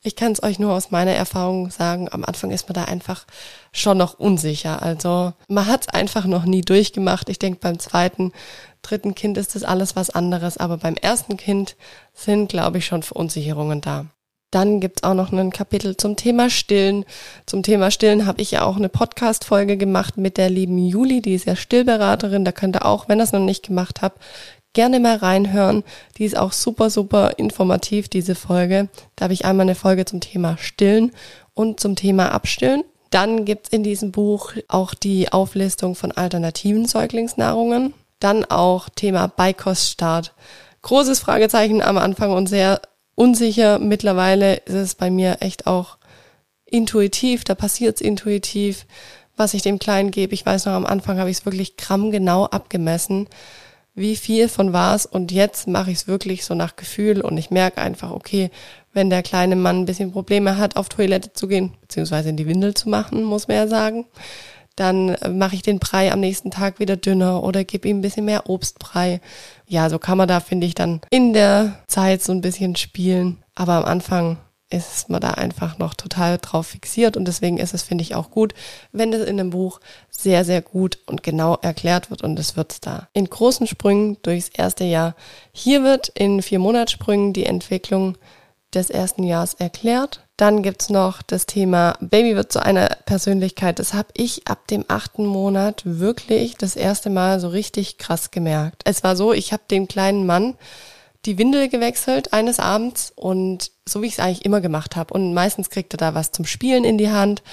ich 0.04 0.16
kann 0.16 0.32
es 0.32 0.44
euch 0.44 0.60
nur 0.60 0.74
aus 0.74 0.92
meiner 0.92 1.12
Erfahrung 1.12 1.70
sagen, 1.70 2.08
am 2.12 2.24
Anfang 2.24 2.52
ist 2.52 2.70
man 2.70 2.76
da 2.76 2.86
einfach 2.86 3.26
schon 3.72 3.98
noch 3.98 4.20
unsicher. 4.20 4.82
Also 4.82 5.34
man 5.48 5.66
hat 5.66 5.82
es 5.82 5.90
einfach 5.90 6.26
noch 6.26 6.46
nie 6.46 6.62
durchgemacht. 6.62 7.30
Ich 7.30 7.40
denke, 7.40 7.60
beim 7.62 7.80
zweiten 7.80 8.32
dritten 8.82 9.16
Kind 9.16 9.38
ist 9.38 9.56
das 9.56 9.64
alles 9.64 9.96
was 9.96 10.10
anderes, 10.10 10.58
aber 10.58 10.78
beim 10.78 10.96
ersten 10.96 11.36
Kind 11.36 11.76
sind, 12.14 12.50
glaube 12.50 12.78
ich, 12.78 12.86
schon 12.86 13.04
Verunsicherungen 13.04 13.82
da. 13.82 14.06
Dann 14.50 14.80
gibt's 14.80 15.04
auch 15.04 15.14
noch 15.14 15.34
ein 15.34 15.52
Kapitel 15.52 15.98
zum 15.98 16.16
Thema 16.16 16.50
Stillen. 16.50 17.04
Zum 17.46 17.64
Thema 17.64 17.92
Stillen 17.92 18.26
habe 18.26 18.42
ich 18.42 18.52
ja 18.52 18.64
auch 18.64 18.78
eine 18.78 18.88
Podcast-Folge 18.88 19.76
gemacht 19.76 20.16
mit 20.16 20.38
der 20.38 20.50
lieben 20.50 20.78
Juli, 20.78 21.22
die 21.22 21.34
ist 21.34 21.46
ja 21.46 21.58
Stillberaterin. 21.58 22.46
Da 22.46 22.54
könnt 22.54 22.78
ihr 22.78 22.86
auch, 22.86 23.10
wenn 23.10 23.20
ihr 23.20 23.26
es 23.26 23.34
noch 23.34 23.42
nicht 23.42 23.66
gemacht 23.66 24.02
habt, 24.02 24.22
gerne 24.78 25.00
mal 25.00 25.16
reinhören. 25.16 25.84
Die 26.20 26.26
ist 26.26 26.38
auch 26.38 26.52
super, 26.52 26.92
super 26.92 27.32
informativ, 27.38 28.10
diese 28.10 28.36
Folge. 28.36 28.90
Da 29.16 29.24
habe 29.24 29.34
ich 29.34 29.44
einmal 29.44 29.66
eine 29.66 29.74
Folge 29.74 30.06
zum 30.06 30.20
Thema 30.20 30.56
Stillen 30.60 31.14
und 31.56 31.80
zum 31.80 31.96
Thema 31.96 32.32
Abstillen. 32.32 32.84
Dann 33.10 33.44
gibt's 33.44 33.70
in 33.70 33.82
diesem 33.82 34.12
Buch 34.12 34.54
auch 34.68 34.94
die 34.94 35.32
Auflistung 35.32 35.96
von 35.96 36.12
alternativen 36.12 36.86
Säuglingsnahrungen. 36.86 37.96
Dann 38.20 38.46
auch 38.46 38.88
Thema 38.90 39.26
Beikoststart. 39.26 40.36
Großes 40.84 41.22
Fragezeichen 41.22 41.82
am 41.82 41.98
Anfang 41.98 42.32
und 42.32 42.46
sehr 42.46 42.80
unsicher. 43.16 43.80
Mittlerweile 43.80 44.58
ist 44.58 44.76
es 44.76 44.94
bei 44.94 45.10
mir 45.10 45.38
echt 45.40 45.66
auch 45.66 45.98
intuitiv, 46.66 47.46
da 47.46 47.56
passiert's 47.56 48.00
intuitiv, 48.00 48.86
was 49.36 49.56
ich 49.56 49.64
dem 49.64 49.80
Kleinen 49.80 50.12
gebe. 50.12 50.36
Ich 50.36 50.46
weiß 50.46 50.68
noch, 50.68 50.74
am 50.74 50.86
Anfang 50.86 51.18
habe 51.18 51.32
ich 51.32 51.38
es 51.38 51.46
wirklich 51.46 51.78
grammgenau 51.78 52.46
abgemessen, 52.46 53.28
wie 53.98 54.16
viel 54.16 54.48
von 54.48 54.74
was 54.74 55.08
und 55.08 55.32
jetzt 55.32 55.68
mache 55.68 55.90
ich 55.90 55.98
es 55.98 56.08
wirklich 56.08 56.46
so 56.46 56.54
nach 56.54 56.76
Gefühl 56.76 57.22
und 57.22 57.36
ich 57.36 57.50
merke 57.50 57.82
einfach, 57.82 58.12
okay, 58.12 58.52
wenn 58.94 59.10
der 59.10 59.24
kleine 59.24 59.56
Mann 59.56 59.80
ein 59.80 59.86
bisschen 59.86 60.12
Probleme 60.12 60.58
hat, 60.58 60.76
auf 60.76 60.88
Toilette 60.88 61.34
zu 61.34 61.48
gehen, 61.48 61.74
beziehungsweise 61.82 62.30
in 62.30 62.38
die 62.38 62.48
Windel 62.48 62.76
zu 62.76 62.90
machen, 62.90 63.24
muss 63.24 63.48
man 63.48 63.58
ja 63.58 63.68
sagen, 63.68 64.06
dann 64.76 65.10
äh, 65.10 65.30
mache 65.30 65.56
ich 65.56 65.64
den 65.64 65.80
Brei 65.80 66.12
am 66.12 66.20
nächsten 66.20 66.52
Tag 66.52 66.80
wieder 66.80 66.96
dünner 66.96 67.44
oder 67.44 67.64
gebe 67.64 67.88
ihm 67.88 67.98
ein 67.98 68.02
bisschen 68.02 68.26
mehr 68.26 68.48
Obstbrei. 68.48 69.20
Ja, 69.68 69.90
so 69.90 69.98
kann 69.98 70.20
man 70.20 70.28
da, 70.28 70.40
finde 70.42 70.68
ich, 70.68 70.76
dann 70.76 71.02
in 71.10 71.34
der 71.34 71.80
Zeit 71.88 72.22
so 72.22 72.32
ein 72.32 72.42
bisschen 72.42 72.76
spielen. 72.76 73.38
Aber 73.56 73.74
am 73.74 73.86
Anfang 73.86 74.38
ist 74.70 75.10
man 75.10 75.22
da 75.22 75.32
einfach 75.32 75.78
noch 75.78 75.94
total 75.94 76.38
drauf 76.38 76.68
fixiert 76.68 77.16
und 77.16 77.26
deswegen 77.26 77.58
ist 77.58 77.74
es, 77.74 77.84
finde 77.84 78.02
ich, 78.02 78.16
auch 78.16 78.32
gut, 78.32 78.54
wenn 78.92 79.12
das 79.12 79.22
in 79.22 79.40
einem 79.40 79.50
Buch 79.50 79.80
sehr, 80.10 80.44
sehr 80.44 80.62
gut 80.62 81.00
und 81.06 81.24
genau 81.24 81.58
erklärt 81.62 82.10
wird 82.10 82.22
und 82.22 82.38
es 82.38 82.58
wird 82.58 82.86
da 82.86 83.08
in 83.14 83.26
großen 83.26 83.68
Sprüngen 83.68 84.18
durchs 84.24 84.50
erste 84.50 84.84
Jahr. 84.84 85.16
Hier 85.54 85.84
wird 85.84 86.10
in 86.10 86.42
vier 86.42 86.60
Monatssprüngen 86.60 87.32
die 87.32 87.46
Entwicklung 87.46 88.18
des 88.74 88.90
ersten 88.90 89.24
Jahres 89.24 89.54
erklärt. 89.54 90.28
Dann 90.36 90.62
gibt's 90.62 90.90
noch 90.90 91.22
das 91.22 91.46
Thema 91.46 91.98
Baby 92.02 92.36
wird 92.36 92.52
zu 92.52 92.62
einer 92.62 92.90
Persönlichkeit. 93.06 93.80
Das 93.80 93.94
habe 93.94 94.10
ich 94.14 94.48
ab 94.48 94.68
dem 94.68 94.86
achten 94.88 95.26
Monat 95.26 95.82
wirklich 95.86 96.58
das 96.58 96.76
erste 96.76 97.10
Mal 97.10 97.40
so 97.40 97.48
richtig 97.48 97.98
krass 97.98 98.32
gemerkt. 98.32 98.82
Es 98.86 99.04
war 99.04 99.16
so, 99.16 99.34
ich 99.34 99.54
habe 99.54 99.64
dem 99.72 99.88
kleinen 99.88 100.26
Mann 100.26 100.56
die 101.26 101.38
Windel 101.38 101.70
gewechselt 101.70 102.34
eines 102.34 102.60
Abends 102.60 103.12
und 103.16 103.72
so 103.88 104.02
wie 104.02 104.08
ich 104.08 104.14
es 104.14 104.20
eigentlich 104.20 104.46
immer 104.46 104.62
gemacht 104.62 104.96
habe. 104.96 105.14
Und 105.14 105.34
meistens 105.34 105.70
kriegt 105.70 105.94
er 105.94 105.98
da 105.98 106.14
was 106.14 106.32
zum 106.32 106.46
Spielen 106.46 106.84
in 106.84 106.98
die 106.98 107.10
Hand. 107.10 107.44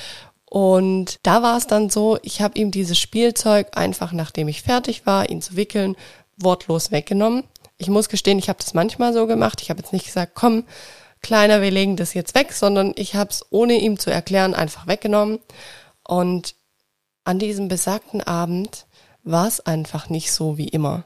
Und 0.44 1.18
da 1.22 1.42
war 1.42 1.56
es 1.56 1.66
dann 1.66 1.90
so, 1.90 2.18
ich 2.22 2.40
habe 2.40 2.58
ihm 2.58 2.70
dieses 2.70 2.98
Spielzeug 2.98 3.76
einfach, 3.76 4.12
nachdem 4.12 4.48
ich 4.48 4.62
fertig 4.62 5.06
war, 5.06 5.28
ihn 5.28 5.42
zu 5.42 5.56
wickeln, 5.56 5.96
wortlos 6.36 6.92
weggenommen. 6.92 7.44
Ich 7.76 7.88
muss 7.88 8.08
gestehen, 8.08 8.38
ich 8.38 8.48
habe 8.48 8.60
das 8.60 8.74
manchmal 8.74 9.12
so 9.12 9.26
gemacht. 9.26 9.60
Ich 9.62 9.70
habe 9.70 9.80
jetzt 9.80 9.92
nicht 9.92 10.06
gesagt, 10.06 10.32
komm, 10.34 10.64
Kleiner, 11.24 11.62
wir 11.62 11.70
legen 11.70 11.96
das 11.96 12.12
jetzt 12.12 12.34
weg, 12.34 12.52
sondern 12.52 12.92
ich 12.96 13.14
habe 13.14 13.30
es 13.30 13.46
ohne 13.48 13.80
ihm 13.80 13.98
zu 13.98 14.10
erklären 14.10 14.52
einfach 14.52 14.86
weggenommen. 14.86 15.38
Und 16.06 16.54
an 17.24 17.38
diesem 17.38 17.68
besagten 17.68 18.20
Abend 18.20 18.84
war 19.22 19.48
es 19.48 19.60
einfach 19.60 20.10
nicht 20.10 20.30
so 20.30 20.58
wie 20.58 20.68
immer, 20.68 21.04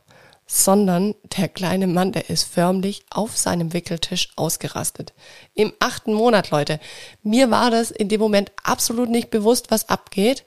sondern 0.50 1.14
der 1.36 1.46
kleine 1.48 1.86
Mann, 1.86 2.10
der 2.12 2.30
ist 2.30 2.44
förmlich 2.44 3.04
auf 3.10 3.36
seinem 3.36 3.74
Wickeltisch 3.74 4.30
ausgerastet. 4.34 5.12
Im 5.54 5.74
achten 5.78 6.14
Monat, 6.14 6.50
Leute. 6.50 6.80
Mir 7.22 7.50
war 7.50 7.70
das 7.70 7.90
in 7.90 8.08
dem 8.08 8.20
Moment 8.20 8.50
absolut 8.64 9.10
nicht 9.10 9.28
bewusst, 9.28 9.70
was 9.70 9.90
abgeht. 9.90 10.44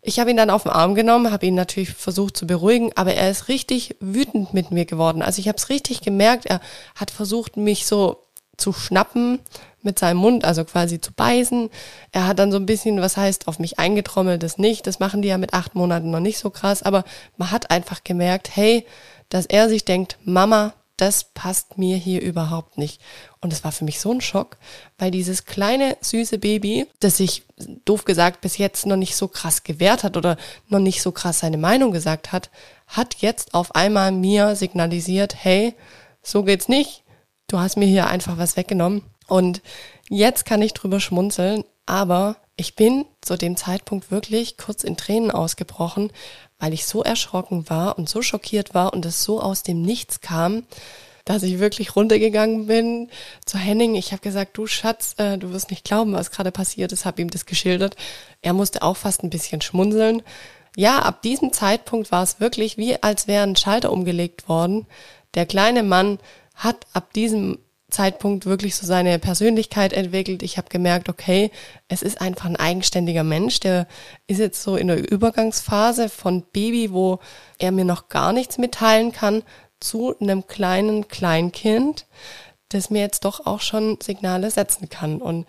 Ich 0.00 0.20
habe 0.20 0.30
ihn 0.30 0.36
dann 0.36 0.50
auf 0.50 0.62
den 0.62 0.72
Arm 0.72 0.94
genommen, 0.94 1.32
habe 1.32 1.46
ihn 1.46 1.56
natürlich 1.56 1.90
versucht 1.90 2.36
zu 2.36 2.46
beruhigen, 2.46 2.92
aber 2.94 3.14
er 3.14 3.30
ist 3.30 3.48
richtig 3.48 3.96
wütend 3.98 4.54
mit 4.54 4.70
mir 4.70 4.84
geworden. 4.84 5.22
Also 5.22 5.40
ich 5.40 5.48
habe 5.48 5.58
es 5.58 5.68
richtig 5.68 6.02
gemerkt, 6.02 6.46
er 6.46 6.60
hat 6.94 7.10
versucht, 7.10 7.56
mich 7.56 7.86
so 7.86 8.22
zu 8.56 8.72
schnappen 8.72 9.40
mit 9.82 9.98
seinem 9.98 10.18
Mund, 10.18 10.44
also 10.44 10.64
quasi 10.64 11.00
zu 11.00 11.12
beißen. 11.12 11.68
Er 12.12 12.28
hat 12.28 12.38
dann 12.38 12.52
so 12.52 12.58
ein 12.58 12.66
bisschen, 12.66 13.00
was 13.00 13.16
heißt, 13.16 13.48
auf 13.48 13.58
mich 13.58 13.80
eingetrommelt, 13.80 14.42
das 14.42 14.58
nicht. 14.58 14.86
Das 14.86 15.00
machen 15.00 15.22
die 15.22 15.28
ja 15.28 15.38
mit 15.38 15.52
acht 15.52 15.74
Monaten 15.74 16.10
noch 16.10 16.20
nicht 16.20 16.38
so 16.38 16.50
krass, 16.50 16.82
aber 16.84 17.02
man 17.36 17.50
hat 17.50 17.70
einfach 17.70 18.04
gemerkt, 18.04 18.54
hey, 18.54 18.86
dass 19.32 19.46
er 19.46 19.68
sich 19.68 19.84
denkt, 19.84 20.18
Mama, 20.24 20.74
das 20.98 21.24
passt 21.24 21.78
mir 21.78 21.96
hier 21.96 22.20
überhaupt 22.20 22.76
nicht. 22.76 23.00
Und 23.40 23.52
es 23.52 23.64
war 23.64 23.72
für 23.72 23.84
mich 23.84 23.98
so 23.98 24.12
ein 24.12 24.20
Schock, 24.20 24.58
weil 24.98 25.10
dieses 25.10 25.46
kleine, 25.46 25.96
süße 26.00 26.38
Baby, 26.38 26.86
das 27.00 27.16
sich, 27.16 27.44
doof 27.84 28.04
gesagt, 28.04 28.42
bis 28.42 28.58
jetzt 28.58 28.84
noch 28.86 28.96
nicht 28.96 29.16
so 29.16 29.26
krass 29.26 29.64
gewehrt 29.64 30.04
hat 30.04 30.16
oder 30.16 30.36
noch 30.68 30.78
nicht 30.78 31.02
so 31.02 31.10
krass 31.10 31.40
seine 31.40 31.56
Meinung 31.56 31.92
gesagt 31.92 32.30
hat, 32.30 32.50
hat 32.86 33.16
jetzt 33.16 33.54
auf 33.54 33.74
einmal 33.74 34.12
mir 34.12 34.54
signalisiert, 34.54 35.34
hey, 35.42 35.74
so 36.22 36.42
geht's 36.42 36.68
nicht, 36.68 37.02
du 37.48 37.58
hast 37.58 37.76
mir 37.76 37.86
hier 37.86 38.06
einfach 38.06 38.36
was 38.38 38.56
weggenommen. 38.56 39.02
Und 39.26 39.62
jetzt 40.10 40.44
kann 40.44 40.60
ich 40.60 40.74
drüber 40.74 41.00
schmunzeln, 41.00 41.64
aber 41.86 42.36
ich 42.56 42.76
bin 42.76 43.06
zu 43.20 43.36
dem 43.36 43.56
Zeitpunkt 43.56 44.10
wirklich 44.10 44.56
kurz 44.56 44.84
in 44.84 44.96
Tränen 44.96 45.30
ausgebrochen, 45.30 46.12
weil 46.58 46.72
ich 46.72 46.86
so 46.86 47.02
erschrocken 47.02 47.68
war 47.70 47.98
und 47.98 48.08
so 48.08 48.22
schockiert 48.22 48.74
war 48.74 48.92
und 48.92 49.06
es 49.06 49.24
so 49.24 49.40
aus 49.40 49.62
dem 49.62 49.82
Nichts 49.82 50.20
kam, 50.20 50.64
dass 51.24 51.42
ich 51.42 51.58
wirklich 51.58 51.96
runtergegangen 51.96 52.66
bin 52.66 53.08
zu 53.46 53.58
Henning. 53.58 53.94
Ich 53.94 54.12
habe 54.12 54.22
gesagt, 54.22 54.56
du 54.56 54.66
Schatz, 54.66 55.14
äh, 55.18 55.38
du 55.38 55.52
wirst 55.52 55.70
nicht 55.70 55.84
glauben, 55.84 56.12
was 56.12 56.30
gerade 56.30 56.52
passiert 56.52 56.92
ist, 56.92 57.04
habe 57.04 57.22
ihm 57.22 57.30
das 57.30 57.46
geschildert. 57.46 57.96
Er 58.42 58.52
musste 58.52 58.82
auch 58.82 58.96
fast 58.96 59.22
ein 59.22 59.30
bisschen 59.30 59.60
schmunzeln. 59.60 60.22
Ja, 60.76 61.00
ab 61.00 61.22
diesem 61.22 61.52
Zeitpunkt 61.52 62.10
war 62.12 62.22
es 62.22 62.40
wirklich 62.40 62.76
wie, 62.76 63.02
als 63.02 63.28
wäre 63.28 63.44
ein 63.44 63.56
Schalter 63.56 63.92
umgelegt 63.92 64.48
worden. 64.48 64.86
Der 65.34 65.46
kleine 65.46 65.82
Mann 65.82 66.18
hat 66.54 66.86
ab 66.92 67.12
diesem 67.12 67.58
Zeitpunkt 67.92 68.46
wirklich 68.46 68.74
so 68.74 68.86
seine 68.86 69.18
Persönlichkeit 69.18 69.92
entwickelt. 69.92 70.42
Ich 70.42 70.58
habe 70.58 70.68
gemerkt, 70.68 71.08
okay, 71.08 71.50
es 71.88 72.02
ist 72.02 72.20
einfach 72.20 72.46
ein 72.46 72.56
eigenständiger 72.56 73.22
Mensch, 73.22 73.60
der 73.60 73.86
ist 74.26 74.38
jetzt 74.38 74.62
so 74.62 74.76
in 74.76 74.88
der 74.88 75.10
Übergangsphase 75.10 76.08
von 76.08 76.42
Baby, 76.52 76.92
wo 76.92 77.20
er 77.58 77.70
mir 77.70 77.84
noch 77.84 78.08
gar 78.08 78.32
nichts 78.32 78.58
mitteilen 78.58 79.12
kann, 79.12 79.42
zu 79.80 80.18
einem 80.18 80.46
kleinen 80.46 81.08
Kleinkind, 81.08 82.06
das 82.68 82.90
mir 82.90 83.00
jetzt 83.00 83.24
doch 83.24 83.46
auch 83.46 83.60
schon 83.60 83.98
Signale 84.00 84.50
setzen 84.50 84.88
kann. 84.88 85.20
Und 85.20 85.46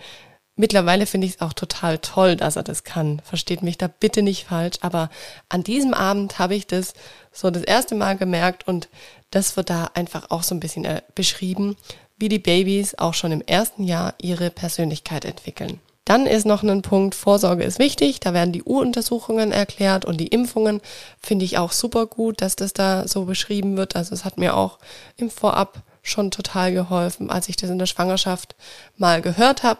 mittlerweile 0.55 1.05
finde 1.05 1.27
ich 1.27 1.35
es 1.35 1.41
auch 1.41 1.53
total 1.53 1.99
toll, 1.99 2.35
dass 2.35 2.55
er 2.55 2.63
das 2.63 2.83
kann. 2.83 3.21
Versteht 3.23 3.63
mich 3.63 3.77
da 3.77 3.87
bitte 3.87 4.21
nicht 4.21 4.45
falsch, 4.45 4.77
aber 4.81 5.09
an 5.49 5.63
diesem 5.63 5.93
Abend 5.93 6.39
habe 6.39 6.55
ich 6.55 6.67
das 6.67 6.93
so 7.31 7.49
das 7.49 7.63
erste 7.63 7.95
Mal 7.95 8.17
gemerkt 8.17 8.67
und 8.67 8.89
das 9.31 9.57
wird 9.57 9.69
da 9.69 9.89
einfach 9.93 10.29
auch 10.29 10.43
so 10.43 10.53
ein 10.53 10.59
bisschen 10.59 10.85
äh, 10.85 11.01
beschrieben, 11.15 11.75
wie 12.17 12.29
die 12.29 12.39
Babys 12.39 12.95
auch 12.95 13.13
schon 13.13 13.31
im 13.31 13.41
ersten 13.41 13.83
Jahr 13.83 14.13
ihre 14.21 14.49
Persönlichkeit 14.49 15.25
entwickeln. 15.25 15.79
Dann 16.05 16.25
ist 16.25 16.45
noch 16.45 16.63
ein 16.63 16.81
Punkt, 16.81 17.15
Vorsorge 17.15 17.63
ist 17.63 17.79
wichtig, 17.79 18.19
da 18.19 18.33
werden 18.33 18.51
die 18.51 18.63
U-Untersuchungen 18.63 19.53
erklärt 19.53 20.03
und 20.03 20.17
die 20.17 20.27
Impfungen 20.27 20.81
finde 21.17 21.45
ich 21.45 21.57
auch 21.57 21.71
super 21.71 22.07
gut, 22.07 22.41
dass 22.41 22.57
das 22.57 22.73
da 22.73 23.07
so 23.07 23.23
beschrieben 23.23 23.77
wird. 23.77 23.95
Also 23.95 24.13
es 24.13 24.25
hat 24.25 24.37
mir 24.37 24.57
auch 24.57 24.79
im 25.15 25.29
Vorab 25.29 25.81
schon 26.01 26.29
total 26.29 26.73
geholfen, 26.73 27.29
als 27.29 27.47
ich 27.47 27.55
das 27.55 27.69
in 27.69 27.79
der 27.79 27.85
Schwangerschaft 27.85 28.55
mal 28.97 29.21
gehört 29.21 29.63
habe. 29.63 29.79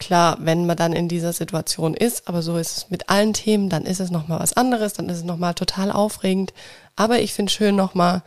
Klar, 0.00 0.38
wenn 0.40 0.66
man 0.66 0.76
dann 0.76 0.92
in 0.92 1.08
dieser 1.08 1.32
Situation 1.32 1.94
ist, 1.94 2.26
aber 2.26 2.42
so 2.42 2.56
ist 2.56 2.76
es 2.76 2.90
mit 2.90 3.08
allen 3.08 3.32
Themen, 3.32 3.68
dann 3.68 3.84
ist 3.84 4.00
es 4.00 4.10
nochmal 4.10 4.40
was 4.40 4.54
anderes, 4.54 4.94
dann 4.94 5.08
ist 5.08 5.18
es 5.18 5.24
nochmal 5.24 5.54
total 5.54 5.92
aufregend. 5.92 6.52
Aber 6.96 7.20
ich 7.20 7.32
finde 7.32 7.52
schön 7.52 7.76
nochmal 7.76 8.22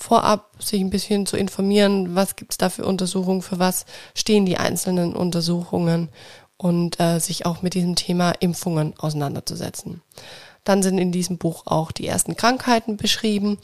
vorab 0.00 0.50
sich 0.58 0.80
ein 0.80 0.90
bisschen 0.90 1.26
zu 1.26 1.36
informieren, 1.36 2.14
was 2.14 2.34
gibt's 2.34 2.56
da 2.56 2.70
für 2.70 2.86
Untersuchungen, 2.86 3.42
für 3.42 3.58
was 3.58 3.84
stehen 4.14 4.46
die 4.46 4.56
einzelnen 4.56 5.14
Untersuchungen 5.14 6.08
und 6.56 6.98
äh, 6.98 7.18
sich 7.20 7.44
auch 7.44 7.60
mit 7.60 7.74
diesem 7.74 7.96
Thema 7.96 8.32
Impfungen 8.40 8.94
auseinanderzusetzen. 8.98 10.00
Dann 10.64 10.82
sind 10.82 10.98
in 10.98 11.12
diesem 11.12 11.36
Buch 11.36 11.62
auch 11.66 11.92
die 11.92 12.06
ersten 12.06 12.34
Krankheiten 12.34 12.96
beschrieben. 12.96 13.58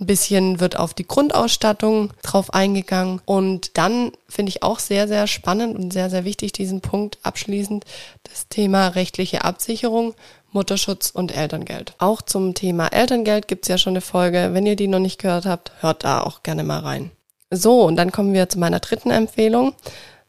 Ein 0.00 0.06
bisschen 0.06 0.60
wird 0.60 0.76
auf 0.76 0.94
die 0.94 1.06
Grundausstattung 1.06 2.12
drauf 2.22 2.54
eingegangen. 2.54 3.20
Und 3.24 3.76
dann 3.76 4.12
finde 4.28 4.50
ich 4.50 4.62
auch 4.62 4.78
sehr, 4.78 5.08
sehr 5.08 5.26
spannend 5.26 5.76
und 5.76 5.92
sehr, 5.92 6.10
sehr 6.10 6.24
wichtig 6.24 6.52
diesen 6.52 6.80
Punkt 6.80 7.18
abschließend 7.22 7.84
das 8.24 8.48
Thema 8.48 8.88
rechtliche 8.88 9.44
Absicherung 9.44 10.14
Mutterschutz 10.54 11.10
und 11.10 11.36
Elterngeld. 11.36 11.94
Auch 11.98 12.22
zum 12.22 12.54
Thema 12.54 12.88
Elterngeld 12.88 13.48
gibt's 13.48 13.68
ja 13.68 13.76
schon 13.76 13.92
eine 13.92 14.00
Folge. 14.00 14.50
Wenn 14.52 14.66
ihr 14.66 14.76
die 14.76 14.88
noch 14.88 15.00
nicht 15.00 15.20
gehört 15.20 15.46
habt, 15.46 15.72
hört 15.80 16.04
da 16.04 16.22
auch 16.22 16.42
gerne 16.42 16.64
mal 16.64 16.78
rein. 16.78 17.10
So, 17.50 17.82
und 17.82 17.96
dann 17.96 18.12
kommen 18.12 18.32
wir 18.32 18.48
zu 18.48 18.58
meiner 18.58 18.80
dritten 18.80 19.10
Empfehlung. 19.10 19.74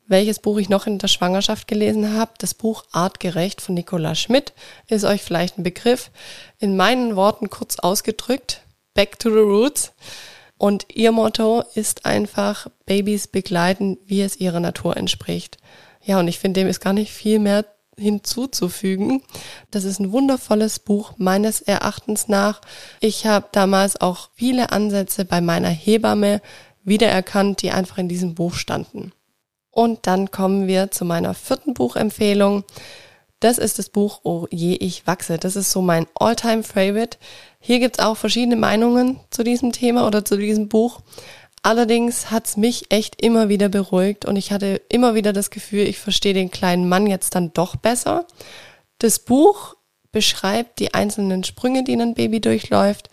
Welches 0.08 0.40
Buch 0.40 0.58
ich 0.60 0.70
noch 0.70 0.86
in 0.86 1.00
der 1.00 1.08
Schwangerschaft 1.08 1.68
gelesen 1.68 2.14
habe, 2.14 2.32
das 2.38 2.54
Buch 2.54 2.84
Artgerecht 2.92 3.62
von 3.62 3.74
Nicola 3.74 4.14
Schmidt, 4.14 4.54
ist 4.88 5.04
euch 5.04 5.24
vielleicht 5.24 5.58
ein 5.58 5.64
Begriff. 5.64 6.12
In 6.60 6.76
meinen 6.76 7.16
Worten 7.16 7.50
kurz 7.50 7.80
ausgedrückt, 7.80 8.62
Back 8.94 9.18
to 9.20 9.30
the 9.30 9.40
Roots. 9.40 9.94
Und 10.58 10.86
ihr 10.94 11.12
Motto 11.12 11.64
ist 11.74 12.06
einfach 12.06 12.68
Babys 12.86 13.28
begleiten, 13.28 13.98
wie 14.06 14.22
es 14.22 14.38
ihrer 14.38 14.60
Natur 14.60 14.96
entspricht. 14.96 15.58
Ja, 16.04 16.20
und 16.20 16.28
ich 16.28 16.40
finde, 16.40 16.62
dem 16.62 16.68
ist 16.68 16.80
gar 16.80 16.94
nicht 16.94 17.12
viel 17.12 17.40
mehr 17.40 17.66
hinzuzufügen. 17.98 19.22
Das 19.72 19.84
ist 19.84 20.00
ein 20.00 20.12
wundervolles 20.12 20.80
Buch 20.80 21.14
meines 21.18 21.62
Erachtens 21.62 22.28
nach. 22.28 22.62
Ich 23.00 23.26
habe 23.26 23.48
damals 23.52 24.00
auch 24.00 24.30
viele 24.36 24.72
Ansätze 24.72 25.26
bei 25.26 25.42
meiner 25.42 25.70
Hebamme 25.70 26.42
wiedererkannt, 26.84 27.62
die 27.62 27.72
einfach 27.72 27.98
in 27.98 28.10
diesem 28.10 28.36
Buch 28.36 28.54
standen. 28.54 29.12
Und 29.72 30.08
dann 30.08 30.32
kommen 30.32 30.68
wir 30.68 30.92
zu 30.92 31.04
meiner 31.04 31.34
vierten 31.34 31.74
Buchempfehlung. 31.74 32.64
Das 33.42 33.58
ist 33.58 33.78
das 33.78 33.90
Buch 33.90 34.22
Oh 34.24 34.48
je, 34.50 34.76
ich 34.76 35.06
wachse. 35.06 35.38
Das 35.38 35.56
ist 35.56 35.72
so 35.72 35.82
mein 35.82 36.08
Alltime 36.16 36.64
favorite 36.64 37.18
Hier 37.60 37.80
gibt's 37.80 38.00
auch 38.00 38.16
verschiedene 38.16 38.56
Meinungen 38.56 39.20
zu 39.30 39.44
diesem 39.44 39.72
Thema 39.74 40.08
oder 40.08 40.24
zu 40.24 40.38
diesem 40.38 40.70
Buch. 40.70 41.02
Allerdings 41.66 42.30
hat's 42.30 42.58
mich 42.58 42.92
echt 42.92 43.20
immer 43.24 43.50
wieder 43.50 43.70
beruhigt 43.70 44.26
und 44.26 44.36
ich 44.36 44.52
hatte 44.52 44.84
immer 44.88 45.16
wieder 45.16 45.34
das 45.34 45.50
Gefühl, 45.50 45.88
ich 45.88 45.98
verstehe 45.98 46.36
den 46.36 46.52
kleinen 46.52 46.88
Mann 46.88 47.08
jetzt 47.08 47.34
dann 47.34 47.54
doch 47.54 47.76
besser. 47.76 48.28
Das 49.00 49.18
Buch 49.18 49.74
beschreibt 50.12 50.78
die 50.78 50.94
einzelnen 50.94 51.44
Sprünge, 51.44 51.84
die 51.84 52.00
ein 52.00 52.14
Baby 52.14 52.40
durchläuft. 52.40 53.10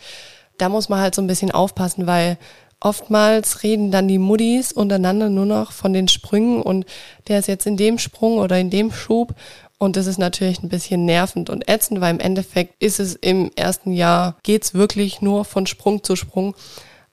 Da 0.58 0.68
muss 0.68 0.90
man 0.90 1.00
halt 1.00 1.14
so 1.14 1.22
ein 1.22 1.28
bisschen 1.28 1.50
aufpassen, 1.50 2.06
weil 2.06 2.36
oftmals 2.78 3.62
reden 3.62 3.90
dann 3.90 4.06
die 4.06 4.18
Muddis 4.18 4.70
untereinander 4.70 5.30
nur 5.30 5.46
noch 5.46 5.72
von 5.72 5.94
den 5.94 6.08
Sprüngen 6.08 6.60
und 6.60 6.84
der 7.28 7.38
ist 7.38 7.48
jetzt 7.48 7.66
in 7.66 7.78
dem 7.78 7.96
Sprung 7.96 8.36
oder 8.36 8.58
in 8.58 8.68
dem 8.68 8.92
Schub 8.92 9.34
und 9.78 9.96
das 9.96 10.06
ist 10.06 10.18
natürlich 10.18 10.62
ein 10.62 10.68
bisschen 10.68 11.06
nervend 11.06 11.48
und 11.48 11.70
ätzend, 11.70 12.02
weil 12.02 12.12
im 12.12 12.20
Endeffekt 12.20 12.82
ist 12.82 13.00
es 13.00 13.14
im 13.14 13.50
ersten 13.56 13.92
Jahr, 13.92 14.36
geht's 14.42 14.74
wirklich 14.74 15.22
nur 15.22 15.46
von 15.46 15.66
Sprung 15.66 16.04
zu 16.04 16.16
Sprung. 16.16 16.54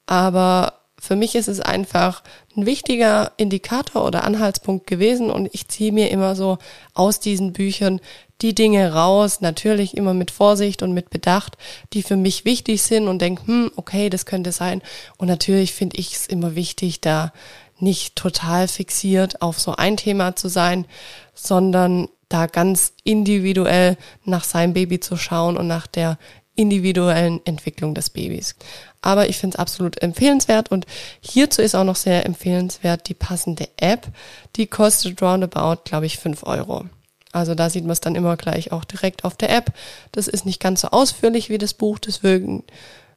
Aber 0.05 0.78
für 1.01 1.15
mich 1.15 1.35
ist 1.35 1.47
es 1.47 1.59
einfach 1.59 2.23
ein 2.55 2.65
wichtiger 2.65 3.31
Indikator 3.37 4.05
oder 4.05 4.23
Anhaltspunkt 4.23 4.87
gewesen 4.87 5.31
und 5.31 5.49
ich 5.53 5.67
ziehe 5.67 5.91
mir 5.91 6.11
immer 6.11 6.35
so 6.35 6.57
aus 6.93 7.19
diesen 7.19 7.53
Büchern 7.53 8.01
die 8.41 8.55
Dinge 8.55 8.93
raus, 8.93 9.41
natürlich 9.41 9.97
immer 9.97 10.13
mit 10.13 10.31
Vorsicht 10.31 10.81
und 10.81 10.93
mit 10.93 11.09
Bedacht, 11.09 11.57
die 11.93 12.03
für 12.03 12.15
mich 12.15 12.45
wichtig 12.45 12.81
sind 12.81 13.07
und 13.07 13.21
denke, 13.21 13.47
hm, 13.47 13.71
okay, 13.75 14.09
das 14.09 14.25
könnte 14.25 14.51
sein. 14.51 14.81
Und 15.17 15.27
natürlich 15.27 15.73
finde 15.73 15.97
ich 15.97 16.13
es 16.13 16.27
immer 16.27 16.55
wichtig, 16.55 17.01
da 17.01 17.33
nicht 17.79 18.15
total 18.15 18.67
fixiert 18.67 19.41
auf 19.41 19.59
so 19.59 19.75
ein 19.75 19.97
Thema 19.97 20.35
zu 20.35 20.47
sein, 20.47 20.85
sondern 21.33 22.07
da 22.29 22.45
ganz 22.45 22.93
individuell 23.03 23.97
nach 24.23 24.43
seinem 24.43 24.73
Baby 24.73 24.99
zu 24.99 25.17
schauen 25.17 25.57
und 25.57 25.67
nach 25.67 25.87
der 25.87 26.17
individuellen 26.55 27.39
Entwicklung 27.45 27.95
des 27.95 28.09
Babys. 28.09 28.55
Aber 29.01 29.29
ich 29.29 29.37
finde 29.37 29.55
es 29.55 29.59
absolut 29.59 30.01
empfehlenswert 30.01 30.71
und 30.71 30.85
hierzu 31.21 31.61
ist 31.61 31.75
auch 31.75 31.83
noch 31.83 31.95
sehr 31.95 32.25
empfehlenswert 32.25 33.07
die 33.07 33.13
passende 33.13 33.69
App. 33.77 34.07
Die 34.55 34.67
kostet 34.67 35.21
roundabout, 35.21 35.83
glaube 35.85 36.05
ich, 36.05 36.17
fünf 36.17 36.43
Euro. 36.43 36.85
Also 37.31 37.55
da 37.55 37.69
sieht 37.69 37.83
man 37.83 37.91
es 37.91 38.01
dann 38.01 38.15
immer 38.15 38.35
gleich 38.35 38.71
auch 38.71 38.83
direkt 38.83 39.23
auf 39.23 39.35
der 39.35 39.55
App. 39.55 39.73
Das 40.11 40.27
ist 40.27 40.45
nicht 40.45 40.59
ganz 40.59 40.81
so 40.81 40.89
ausführlich 40.89 41.49
wie 41.49 41.57
das 41.57 41.73
Buch, 41.73 41.99
deswegen 41.99 42.63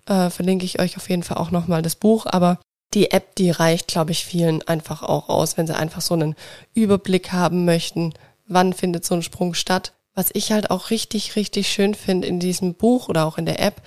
äh, 0.06 0.30
verlinke 0.30 0.64
ich 0.64 0.80
euch 0.80 0.96
auf 0.96 1.08
jeden 1.08 1.22
Fall 1.22 1.38
auch 1.38 1.50
nochmal 1.50 1.82
das 1.82 1.96
Buch. 1.96 2.26
Aber 2.26 2.58
die 2.94 3.10
App, 3.10 3.34
die 3.36 3.50
reicht, 3.50 3.88
glaube 3.88 4.12
ich, 4.12 4.24
vielen 4.24 4.62
einfach 4.68 5.02
auch 5.02 5.28
aus, 5.28 5.56
wenn 5.56 5.66
sie 5.66 5.76
einfach 5.76 6.02
so 6.02 6.14
einen 6.14 6.36
Überblick 6.74 7.32
haben 7.32 7.64
möchten, 7.64 8.12
wann 8.46 8.74
findet 8.74 9.04
so 9.04 9.14
ein 9.14 9.22
Sprung 9.22 9.54
statt 9.54 9.92
was 10.14 10.30
ich 10.32 10.52
halt 10.52 10.70
auch 10.70 10.90
richtig, 10.90 11.36
richtig 11.36 11.68
schön 11.68 11.94
finde 11.94 12.28
in 12.28 12.38
diesem 12.38 12.74
Buch 12.74 13.08
oder 13.08 13.24
auch 13.24 13.38
in 13.38 13.46
der 13.46 13.60
App, 13.60 13.80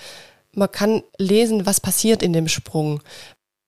man 0.55 0.71
kann 0.71 1.03
lesen, 1.17 1.65
was 1.65 1.81
passiert 1.81 2.21
in 2.21 2.33
dem 2.33 2.47
Sprung. 2.47 3.01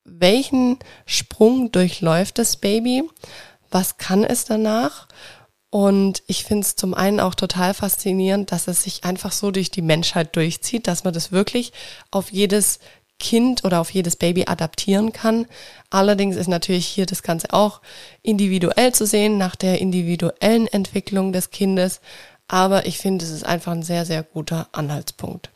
Welchen 0.04 0.80
Sprung 1.06 1.72
durchläuft 1.72 2.38
das 2.38 2.58
Baby? 2.58 3.04
Was 3.70 3.98
kann 3.98 4.24
es 4.24 4.46
danach? 4.46 5.08
Und 5.70 6.24
ich 6.28 6.46
finde 6.46 6.66
es 6.66 6.76
zum 6.76 6.94
einen 6.94 7.20
auch 7.20 7.36
total 7.36 7.74
faszinierend, 7.74 8.52
dass 8.52 8.68
es 8.68 8.84
sich 8.84 9.04
einfach 9.04 9.34
so 9.34 9.52
durch 9.52 9.70
die 9.70 9.82
Menschheit 9.82 10.36
durchzieht, 10.36 10.88
dass 10.88 11.04
man 11.04 11.14
das 11.14 11.32
wirklich 11.32 11.74
auf 12.10 12.32
jedes 12.32 12.80
Kind 13.20 13.66
oder 13.66 13.82
auf 13.82 13.90
jedes 13.90 14.16
Baby 14.16 14.46
adaptieren 14.46 15.12
kann. 15.12 15.46
Allerdings 15.90 16.36
ist 16.36 16.48
natürlich 16.48 16.88
hier 16.88 17.06
das 17.06 17.24
Ganze 17.24 17.52
auch 17.52 17.82
individuell 18.22 18.94
zu 18.94 19.06
sehen, 19.06 19.38
nach 19.38 19.56
der 19.56 19.82
individuellen 19.82 20.68
Entwicklung 20.68 21.34
des 21.34 21.50
Kindes 21.50 22.00
aber 22.48 22.86
ich 22.86 22.98
finde, 22.98 23.26
es 23.26 23.32
ist 23.32 23.46
einfach 23.46 23.74
ein 23.74 23.84
sehr, 23.84 24.06
sehr 24.06 24.24
guter 24.24 24.68
Anhaltspunkt. 24.72 25.50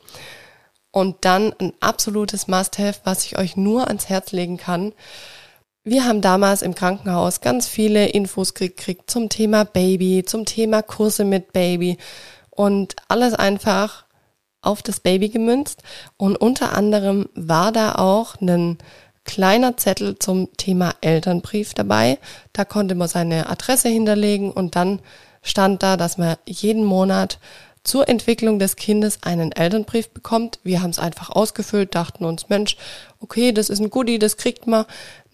Und 0.92 1.24
dann 1.24 1.52
ein 1.58 1.72
absolutes 1.80 2.46
Must-Have, 2.46 3.00
was 3.04 3.24
ich 3.24 3.38
euch 3.38 3.56
nur 3.56 3.88
ans 3.88 4.08
Herz 4.08 4.30
legen 4.30 4.58
kann. 4.58 4.92
Wir 5.84 6.04
haben 6.04 6.20
damals 6.20 6.62
im 6.62 6.76
Krankenhaus 6.76 7.40
ganz 7.40 7.66
viele 7.66 8.06
Infos 8.06 8.54
gekriegt 8.54 9.10
zum 9.10 9.28
Thema 9.28 9.64
Baby, 9.64 10.22
zum 10.24 10.44
Thema 10.44 10.80
Kurse 10.82 11.24
mit 11.24 11.52
Baby 11.52 11.98
und 12.50 12.94
alles 13.08 13.34
einfach 13.34 14.04
auf 14.60 14.82
das 14.82 15.00
Baby 15.00 15.28
gemünzt. 15.28 15.82
Und 16.16 16.36
unter 16.36 16.76
anderem 16.76 17.28
war 17.34 17.72
da 17.72 17.96
auch 17.96 18.40
ein 18.40 18.78
kleiner 19.24 19.76
Zettel 19.76 20.18
zum 20.18 20.56
Thema 20.56 20.94
Elternbrief 21.00 21.74
dabei. 21.74 22.18
Da 22.52 22.64
konnte 22.64 22.94
man 22.94 23.08
seine 23.08 23.48
Adresse 23.48 23.88
hinterlegen 23.88 24.52
und 24.52 24.76
dann 24.76 25.00
stand 25.42 25.82
da, 25.82 25.96
dass 25.96 26.18
man 26.18 26.36
jeden 26.46 26.84
Monat 26.84 27.38
zur 27.84 28.08
Entwicklung 28.08 28.58
des 28.58 28.76
Kindes 28.76 29.22
einen 29.22 29.52
Elternbrief 29.52 30.10
bekommt. 30.10 30.60
Wir 30.62 30.82
haben 30.82 30.90
es 30.90 30.98
einfach 30.98 31.30
ausgefüllt, 31.30 31.94
dachten 31.94 32.24
uns, 32.24 32.48
Mensch, 32.48 32.76
okay, 33.20 33.52
das 33.52 33.68
ist 33.68 33.80
ein 33.80 33.90
Goodie, 33.90 34.18
das 34.18 34.36
kriegt 34.36 34.66
man, 34.66 34.84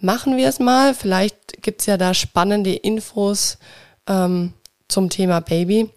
machen 0.01 0.37
wir 0.37 0.49
es 0.49 0.59
mal. 0.59 0.95
Vielleicht 0.95 1.63
gibt's 1.63 1.87
ja 1.87 1.97
da 1.97 2.15
spannende 2.15 2.73
Infos 2.73 3.59
ähm, 4.07 4.55
zum 4.89 5.11
Thema 5.11 5.41
Baby. 5.41 5.91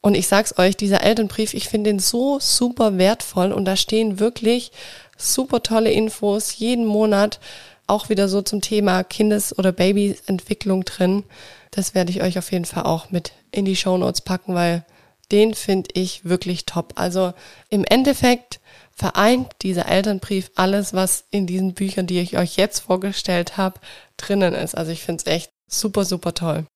Und 0.00 0.14
ich 0.14 0.28
sag's 0.28 0.58
euch, 0.58 0.76
dieser 0.76 1.02
Elternbrief, 1.02 1.54
ich 1.54 1.68
finde 1.68 1.90
ihn 1.90 1.98
so 1.98 2.38
super 2.40 2.98
wertvoll 2.98 3.52
und 3.52 3.64
da 3.64 3.76
stehen 3.76 4.20
wirklich 4.20 4.72
super 5.16 5.62
tolle 5.62 5.90
Infos 5.90 6.56
jeden 6.56 6.86
Monat 6.86 7.40
auch 7.88 8.08
wieder 8.08 8.28
so 8.28 8.42
zum 8.42 8.60
Thema 8.60 9.02
Kindes- 9.02 9.58
oder 9.58 9.72
Babyentwicklung 9.72 10.84
drin. 10.84 11.24
Das 11.70 11.94
werde 11.94 12.10
ich 12.10 12.22
euch 12.22 12.38
auf 12.38 12.52
jeden 12.52 12.64
Fall 12.64 12.84
auch 12.84 13.10
mit 13.10 13.32
in 13.50 13.64
die 13.64 13.76
Show 13.76 13.96
Notes 13.96 14.20
packen, 14.20 14.54
weil 14.54 14.84
den 15.32 15.54
finde 15.54 15.90
ich 15.94 16.24
wirklich 16.24 16.66
top. 16.66 16.92
Also 16.96 17.32
im 17.68 17.84
Endeffekt 17.84 18.60
vereint 18.94 19.54
dieser 19.62 19.86
Elternbrief 19.86 20.50
alles, 20.56 20.92
was 20.92 21.24
in 21.30 21.46
diesen 21.46 21.74
Büchern, 21.74 22.06
die 22.06 22.20
ich 22.20 22.36
euch 22.36 22.56
jetzt 22.56 22.80
vorgestellt 22.80 23.56
habe, 23.56 23.80
drinnen 24.16 24.54
ist. 24.54 24.76
Also 24.76 24.90
ich 24.92 25.02
finde 25.02 25.22
es 25.24 25.32
echt 25.32 25.50
super, 25.68 26.04
super 26.04 26.34
toll. 26.34 26.66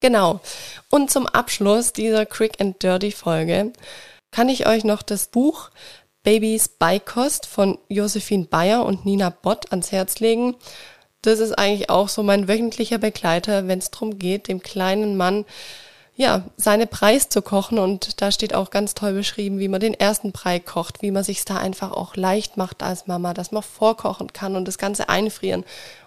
Genau. 0.00 0.40
Und 0.90 1.10
zum 1.10 1.26
Abschluss 1.26 1.92
dieser 1.92 2.26
Quick 2.26 2.60
and 2.60 2.82
Dirty 2.82 3.10
Folge 3.10 3.72
kann 4.30 4.48
ich 4.48 4.66
euch 4.66 4.84
noch 4.84 5.02
das 5.02 5.28
Buch 5.28 5.70
Babys 6.22 6.68
Beikost 6.68 7.46
von 7.46 7.78
Josephine 7.88 8.44
Bayer 8.44 8.84
und 8.84 9.04
Nina 9.04 9.30
Bott 9.30 9.70
ans 9.70 9.92
Herz 9.92 10.20
legen 10.20 10.56
das 11.22 11.40
ist 11.40 11.52
eigentlich 11.52 11.90
auch 11.90 12.08
so 12.08 12.22
mein 12.22 12.48
wöchentlicher 12.48 12.98
Begleiter, 12.98 13.66
wenn 13.66 13.80
es 13.80 13.90
darum 13.90 14.18
geht, 14.18 14.48
dem 14.48 14.62
kleinen 14.62 15.16
Mann 15.16 15.44
ja, 16.18 16.42
seine 16.56 16.88
Preis 16.88 17.28
zu 17.28 17.42
kochen. 17.42 17.78
Und 17.78 18.20
da 18.20 18.32
steht 18.32 18.52
auch 18.52 18.70
ganz 18.70 18.94
toll 18.94 19.12
beschrieben, 19.12 19.60
wie 19.60 19.68
man 19.68 19.80
den 19.80 19.94
ersten 19.94 20.32
Brei 20.32 20.58
kocht, 20.58 21.00
wie 21.00 21.12
man 21.12 21.22
sich 21.22 21.44
da 21.44 21.56
einfach 21.56 21.92
auch 21.92 22.16
leicht 22.16 22.56
macht 22.56 22.82
als 22.82 23.06
Mama, 23.06 23.34
dass 23.34 23.52
man 23.52 23.62
vorkochen 23.62 24.32
kann 24.32 24.56
und 24.56 24.66
das 24.66 24.78
Ganze 24.78 25.08
einfrieren. 25.08 25.64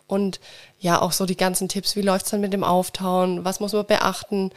Und 0.08 0.42
ja, 0.80 1.02
auch 1.02 1.14
so 1.14 1.26
die 1.26 1.38
ganzen 1.38 1.70
Tipps, 1.70 1.96
wie 1.96 2.02
läuft's 2.02 2.32
dann 2.32 2.42
mit 2.42 2.52
dem 2.52 2.66
Auftauen, 2.66 3.46
was 3.46 3.62
muss 3.62 3.72
man 3.72 3.86
beachten, 3.86 4.52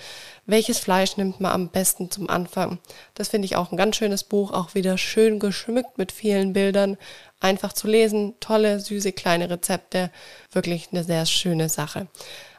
welches 0.44 0.80
Fleisch 0.80 1.16
nimmt 1.16 1.38
man 1.38 1.52
am 1.52 1.68
besten 1.68 2.10
zum 2.10 2.28
Anfang. 2.28 2.78
Das 3.14 3.28
finde 3.28 3.46
ich 3.46 3.54
auch 3.54 3.70
ein 3.70 3.76
ganz 3.76 3.94
schönes 3.94 4.24
Buch, 4.24 4.50
auch 4.50 4.74
wieder 4.74 4.98
schön 4.98 5.38
geschmückt 5.38 5.98
mit 5.98 6.10
vielen 6.10 6.52
Bildern, 6.54 6.96
einfach 7.38 7.72
zu 7.72 7.86
lesen, 7.86 8.34
tolle, 8.40 8.80
süße, 8.80 9.12
kleine 9.12 9.48
Rezepte, 9.48 10.10
wirklich 10.50 10.88
eine 10.90 11.04
sehr 11.04 11.26
schöne 11.26 11.68
Sache. 11.68 12.08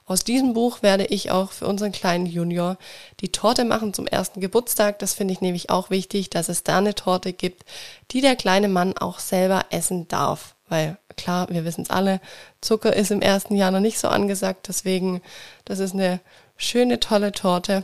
Aus 0.08 0.24
diesem 0.24 0.54
Buch 0.54 0.84
werde 0.84 1.06
ich 1.06 1.32
auch 1.32 1.52
für 1.52 1.65
unseren 1.65 1.91
kleinen 1.91 2.28
Junior 2.28 2.78
die 3.22 3.32
Torte 3.32 3.65
machen 3.65 3.91
zum 3.91 4.06
ersten 4.06 4.39
Geburtstag. 4.39 5.00
Das 5.00 5.15
finde 5.15 5.34
ich 5.34 5.41
nämlich 5.41 5.72
auch 5.72 5.89
wichtig, 5.89 6.30
dass 6.30 6.48
es 6.48 6.62
da 6.62 6.78
eine 6.78 6.94
Torte 6.94 7.34
gibt, 7.34 7.65
die 8.12 8.22
der 8.22 8.36
kleine 8.36 8.68
Mann 8.68 8.96
auch 8.96 9.18
selber 9.18 9.65
essen 9.72 10.08
darf. 10.08 10.56
Weil 10.70 11.00
klar, 11.18 11.50
wir 11.50 11.65
wissen 11.65 11.82
es 11.82 11.89
alle, 11.89 12.22
Zucker 12.62 12.96
ist 12.96 13.10
im 13.10 13.22
ersten 13.22 13.56
Jahr 13.56 13.72
noch 13.72 13.80
nicht 13.80 13.98
so 13.98 14.08
angesagt. 14.08 14.68
Deswegen, 14.68 15.22
das 15.65 15.80
ist 15.80 15.96
eine 15.96 16.20
schöne, 16.56 17.00
tolle 17.00 17.32
Torte. 17.32 17.84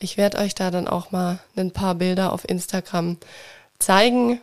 Ich 0.00 0.16
werde 0.16 0.38
euch 0.38 0.56
da 0.56 0.72
dann 0.72 0.88
auch 0.88 1.12
mal 1.12 1.38
ein 1.56 1.70
paar 1.70 1.94
Bilder 1.94 2.32
auf 2.32 2.48
Instagram 2.48 3.18
zeigen 3.78 4.40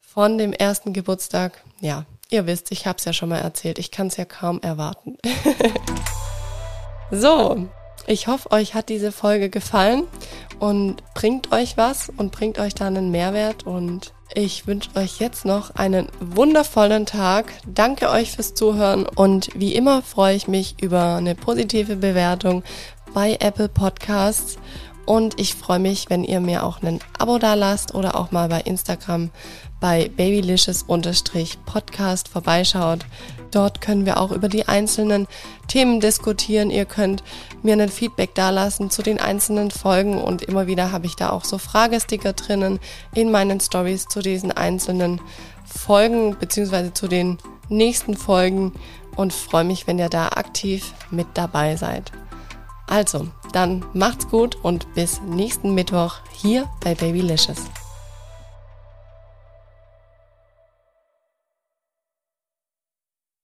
von 0.00 0.38
dem 0.38 0.52
ersten 0.52 0.92
Geburtstag. 0.92 1.64
Ja, 1.80 2.04
ihr 2.30 2.46
wisst, 2.46 2.70
ich 2.70 2.86
habe 2.86 2.98
es 2.98 3.04
ja 3.04 3.12
schon 3.12 3.28
mal 3.28 3.40
erzählt. 3.40 3.80
Ich 3.80 3.90
kann 3.90 4.06
es 4.06 4.16
ja 4.16 4.24
kaum 4.24 4.60
erwarten. 4.62 5.18
so, 7.10 7.66
Ich 8.06 8.26
hoffe, 8.26 8.50
euch 8.50 8.74
hat 8.74 8.88
diese 8.88 9.12
Folge 9.12 9.50
gefallen 9.50 10.04
und 10.58 11.02
bringt 11.14 11.52
euch 11.52 11.76
was 11.76 12.10
und 12.16 12.32
bringt 12.32 12.58
euch 12.58 12.74
da 12.74 12.86
einen 12.86 13.10
Mehrwert 13.10 13.66
und 13.66 14.12
ich 14.34 14.66
wünsche 14.66 14.90
euch 14.94 15.18
jetzt 15.18 15.44
noch 15.44 15.74
einen 15.74 16.08
wundervollen 16.20 17.04
Tag. 17.04 17.52
Danke 17.66 18.10
euch 18.10 18.32
fürs 18.32 18.54
Zuhören 18.54 19.06
und 19.06 19.48
wie 19.54 19.74
immer 19.74 20.02
freue 20.02 20.36
ich 20.36 20.48
mich 20.48 20.80
über 20.80 21.16
eine 21.16 21.34
positive 21.34 21.96
Bewertung 21.96 22.62
bei 23.12 23.36
Apple 23.40 23.68
Podcasts 23.68 24.58
und 25.04 25.40
ich 25.40 25.56
freue 25.56 25.80
mich, 25.80 26.08
wenn 26.08 26.22
ihr 26.22 26.40
mir 26.40 26.64
auch 26.64 26.82
ein 26.82 27.00
Abo 27.18 27.38
da 27.38 27.54
lasst 27.54 27.94
oder 27.94 28.14
auch 28.14 28.30
mal 28.30 28.48
bei 28.48 28.60
Instagram 28.60 29.30
bei 29.80 30.10
babylicious-podcast 30.16 32.28
vorbeischaut. 32.28 33.06
Dort 33.50 33.80
können 33.80 34.06
wir 34.06 34.20
auch 34.20 34.30
über 34.30 34.48
die 34.48 34.68
einzelnen 34.68 35.26
Themen 35.66 36.00
diskutieren. 36.00 36.70
Ihr 36.70 36.84
könnt 36.84 37.24
mir 37.62 37.74
ein 37.74 37.88
Feedback 37.88 38.34
dalassen 38.34 38.90
zu 38.90 39.02
den 39.02 39.18
einzelnen 39.18 39.70
Folgen 39.70 40.18
und 40.18 40.42
immer 40.42 40.66
wieder 40.66 40.92
habe 40.92 41.06
ich 41.06 41.16
da 41.16 41.30
auch 41.30 41.44
so 41.44 41.58
Fragesticker 41.58 42.34
drinnen 42.34 42.78
in 43.14 43.30
meinen 43.30 43.60
Stories 43.60 44.06
zu 44.06 44.20
diesen 44.20 44.52
einzelnen 44.52 45.20
Folgen 45.64 46.36
beziehungsweise 46.38 46.92
zu 46.92 47.08
den 47.08 47.38
nächsten 47.68 48.16
Folgen 48.16 48.72
und 49.16 49.32
freue 49.32 49.64
mich, 49.64 49.86
wenn 49.86 49.98
ihr 49.98 50.08
da 50.08 50.28
aktiv 50.28 50.92
mit 51.10 51.26
dabei 51.34 51.76
seid. 51.76 52.12
Also, 52.86 53.28
dann 53.52 53.84
macht's 53.92 54.28
gut 54.28 54.56
und 54.62 54.92
bis 54.94 55.20
nächsten 55.22 55.74
Mittwoch 55.74 56.16
hier 56.32 56.68
bei 56.82 56.94
Babylicious. 56.94 57.70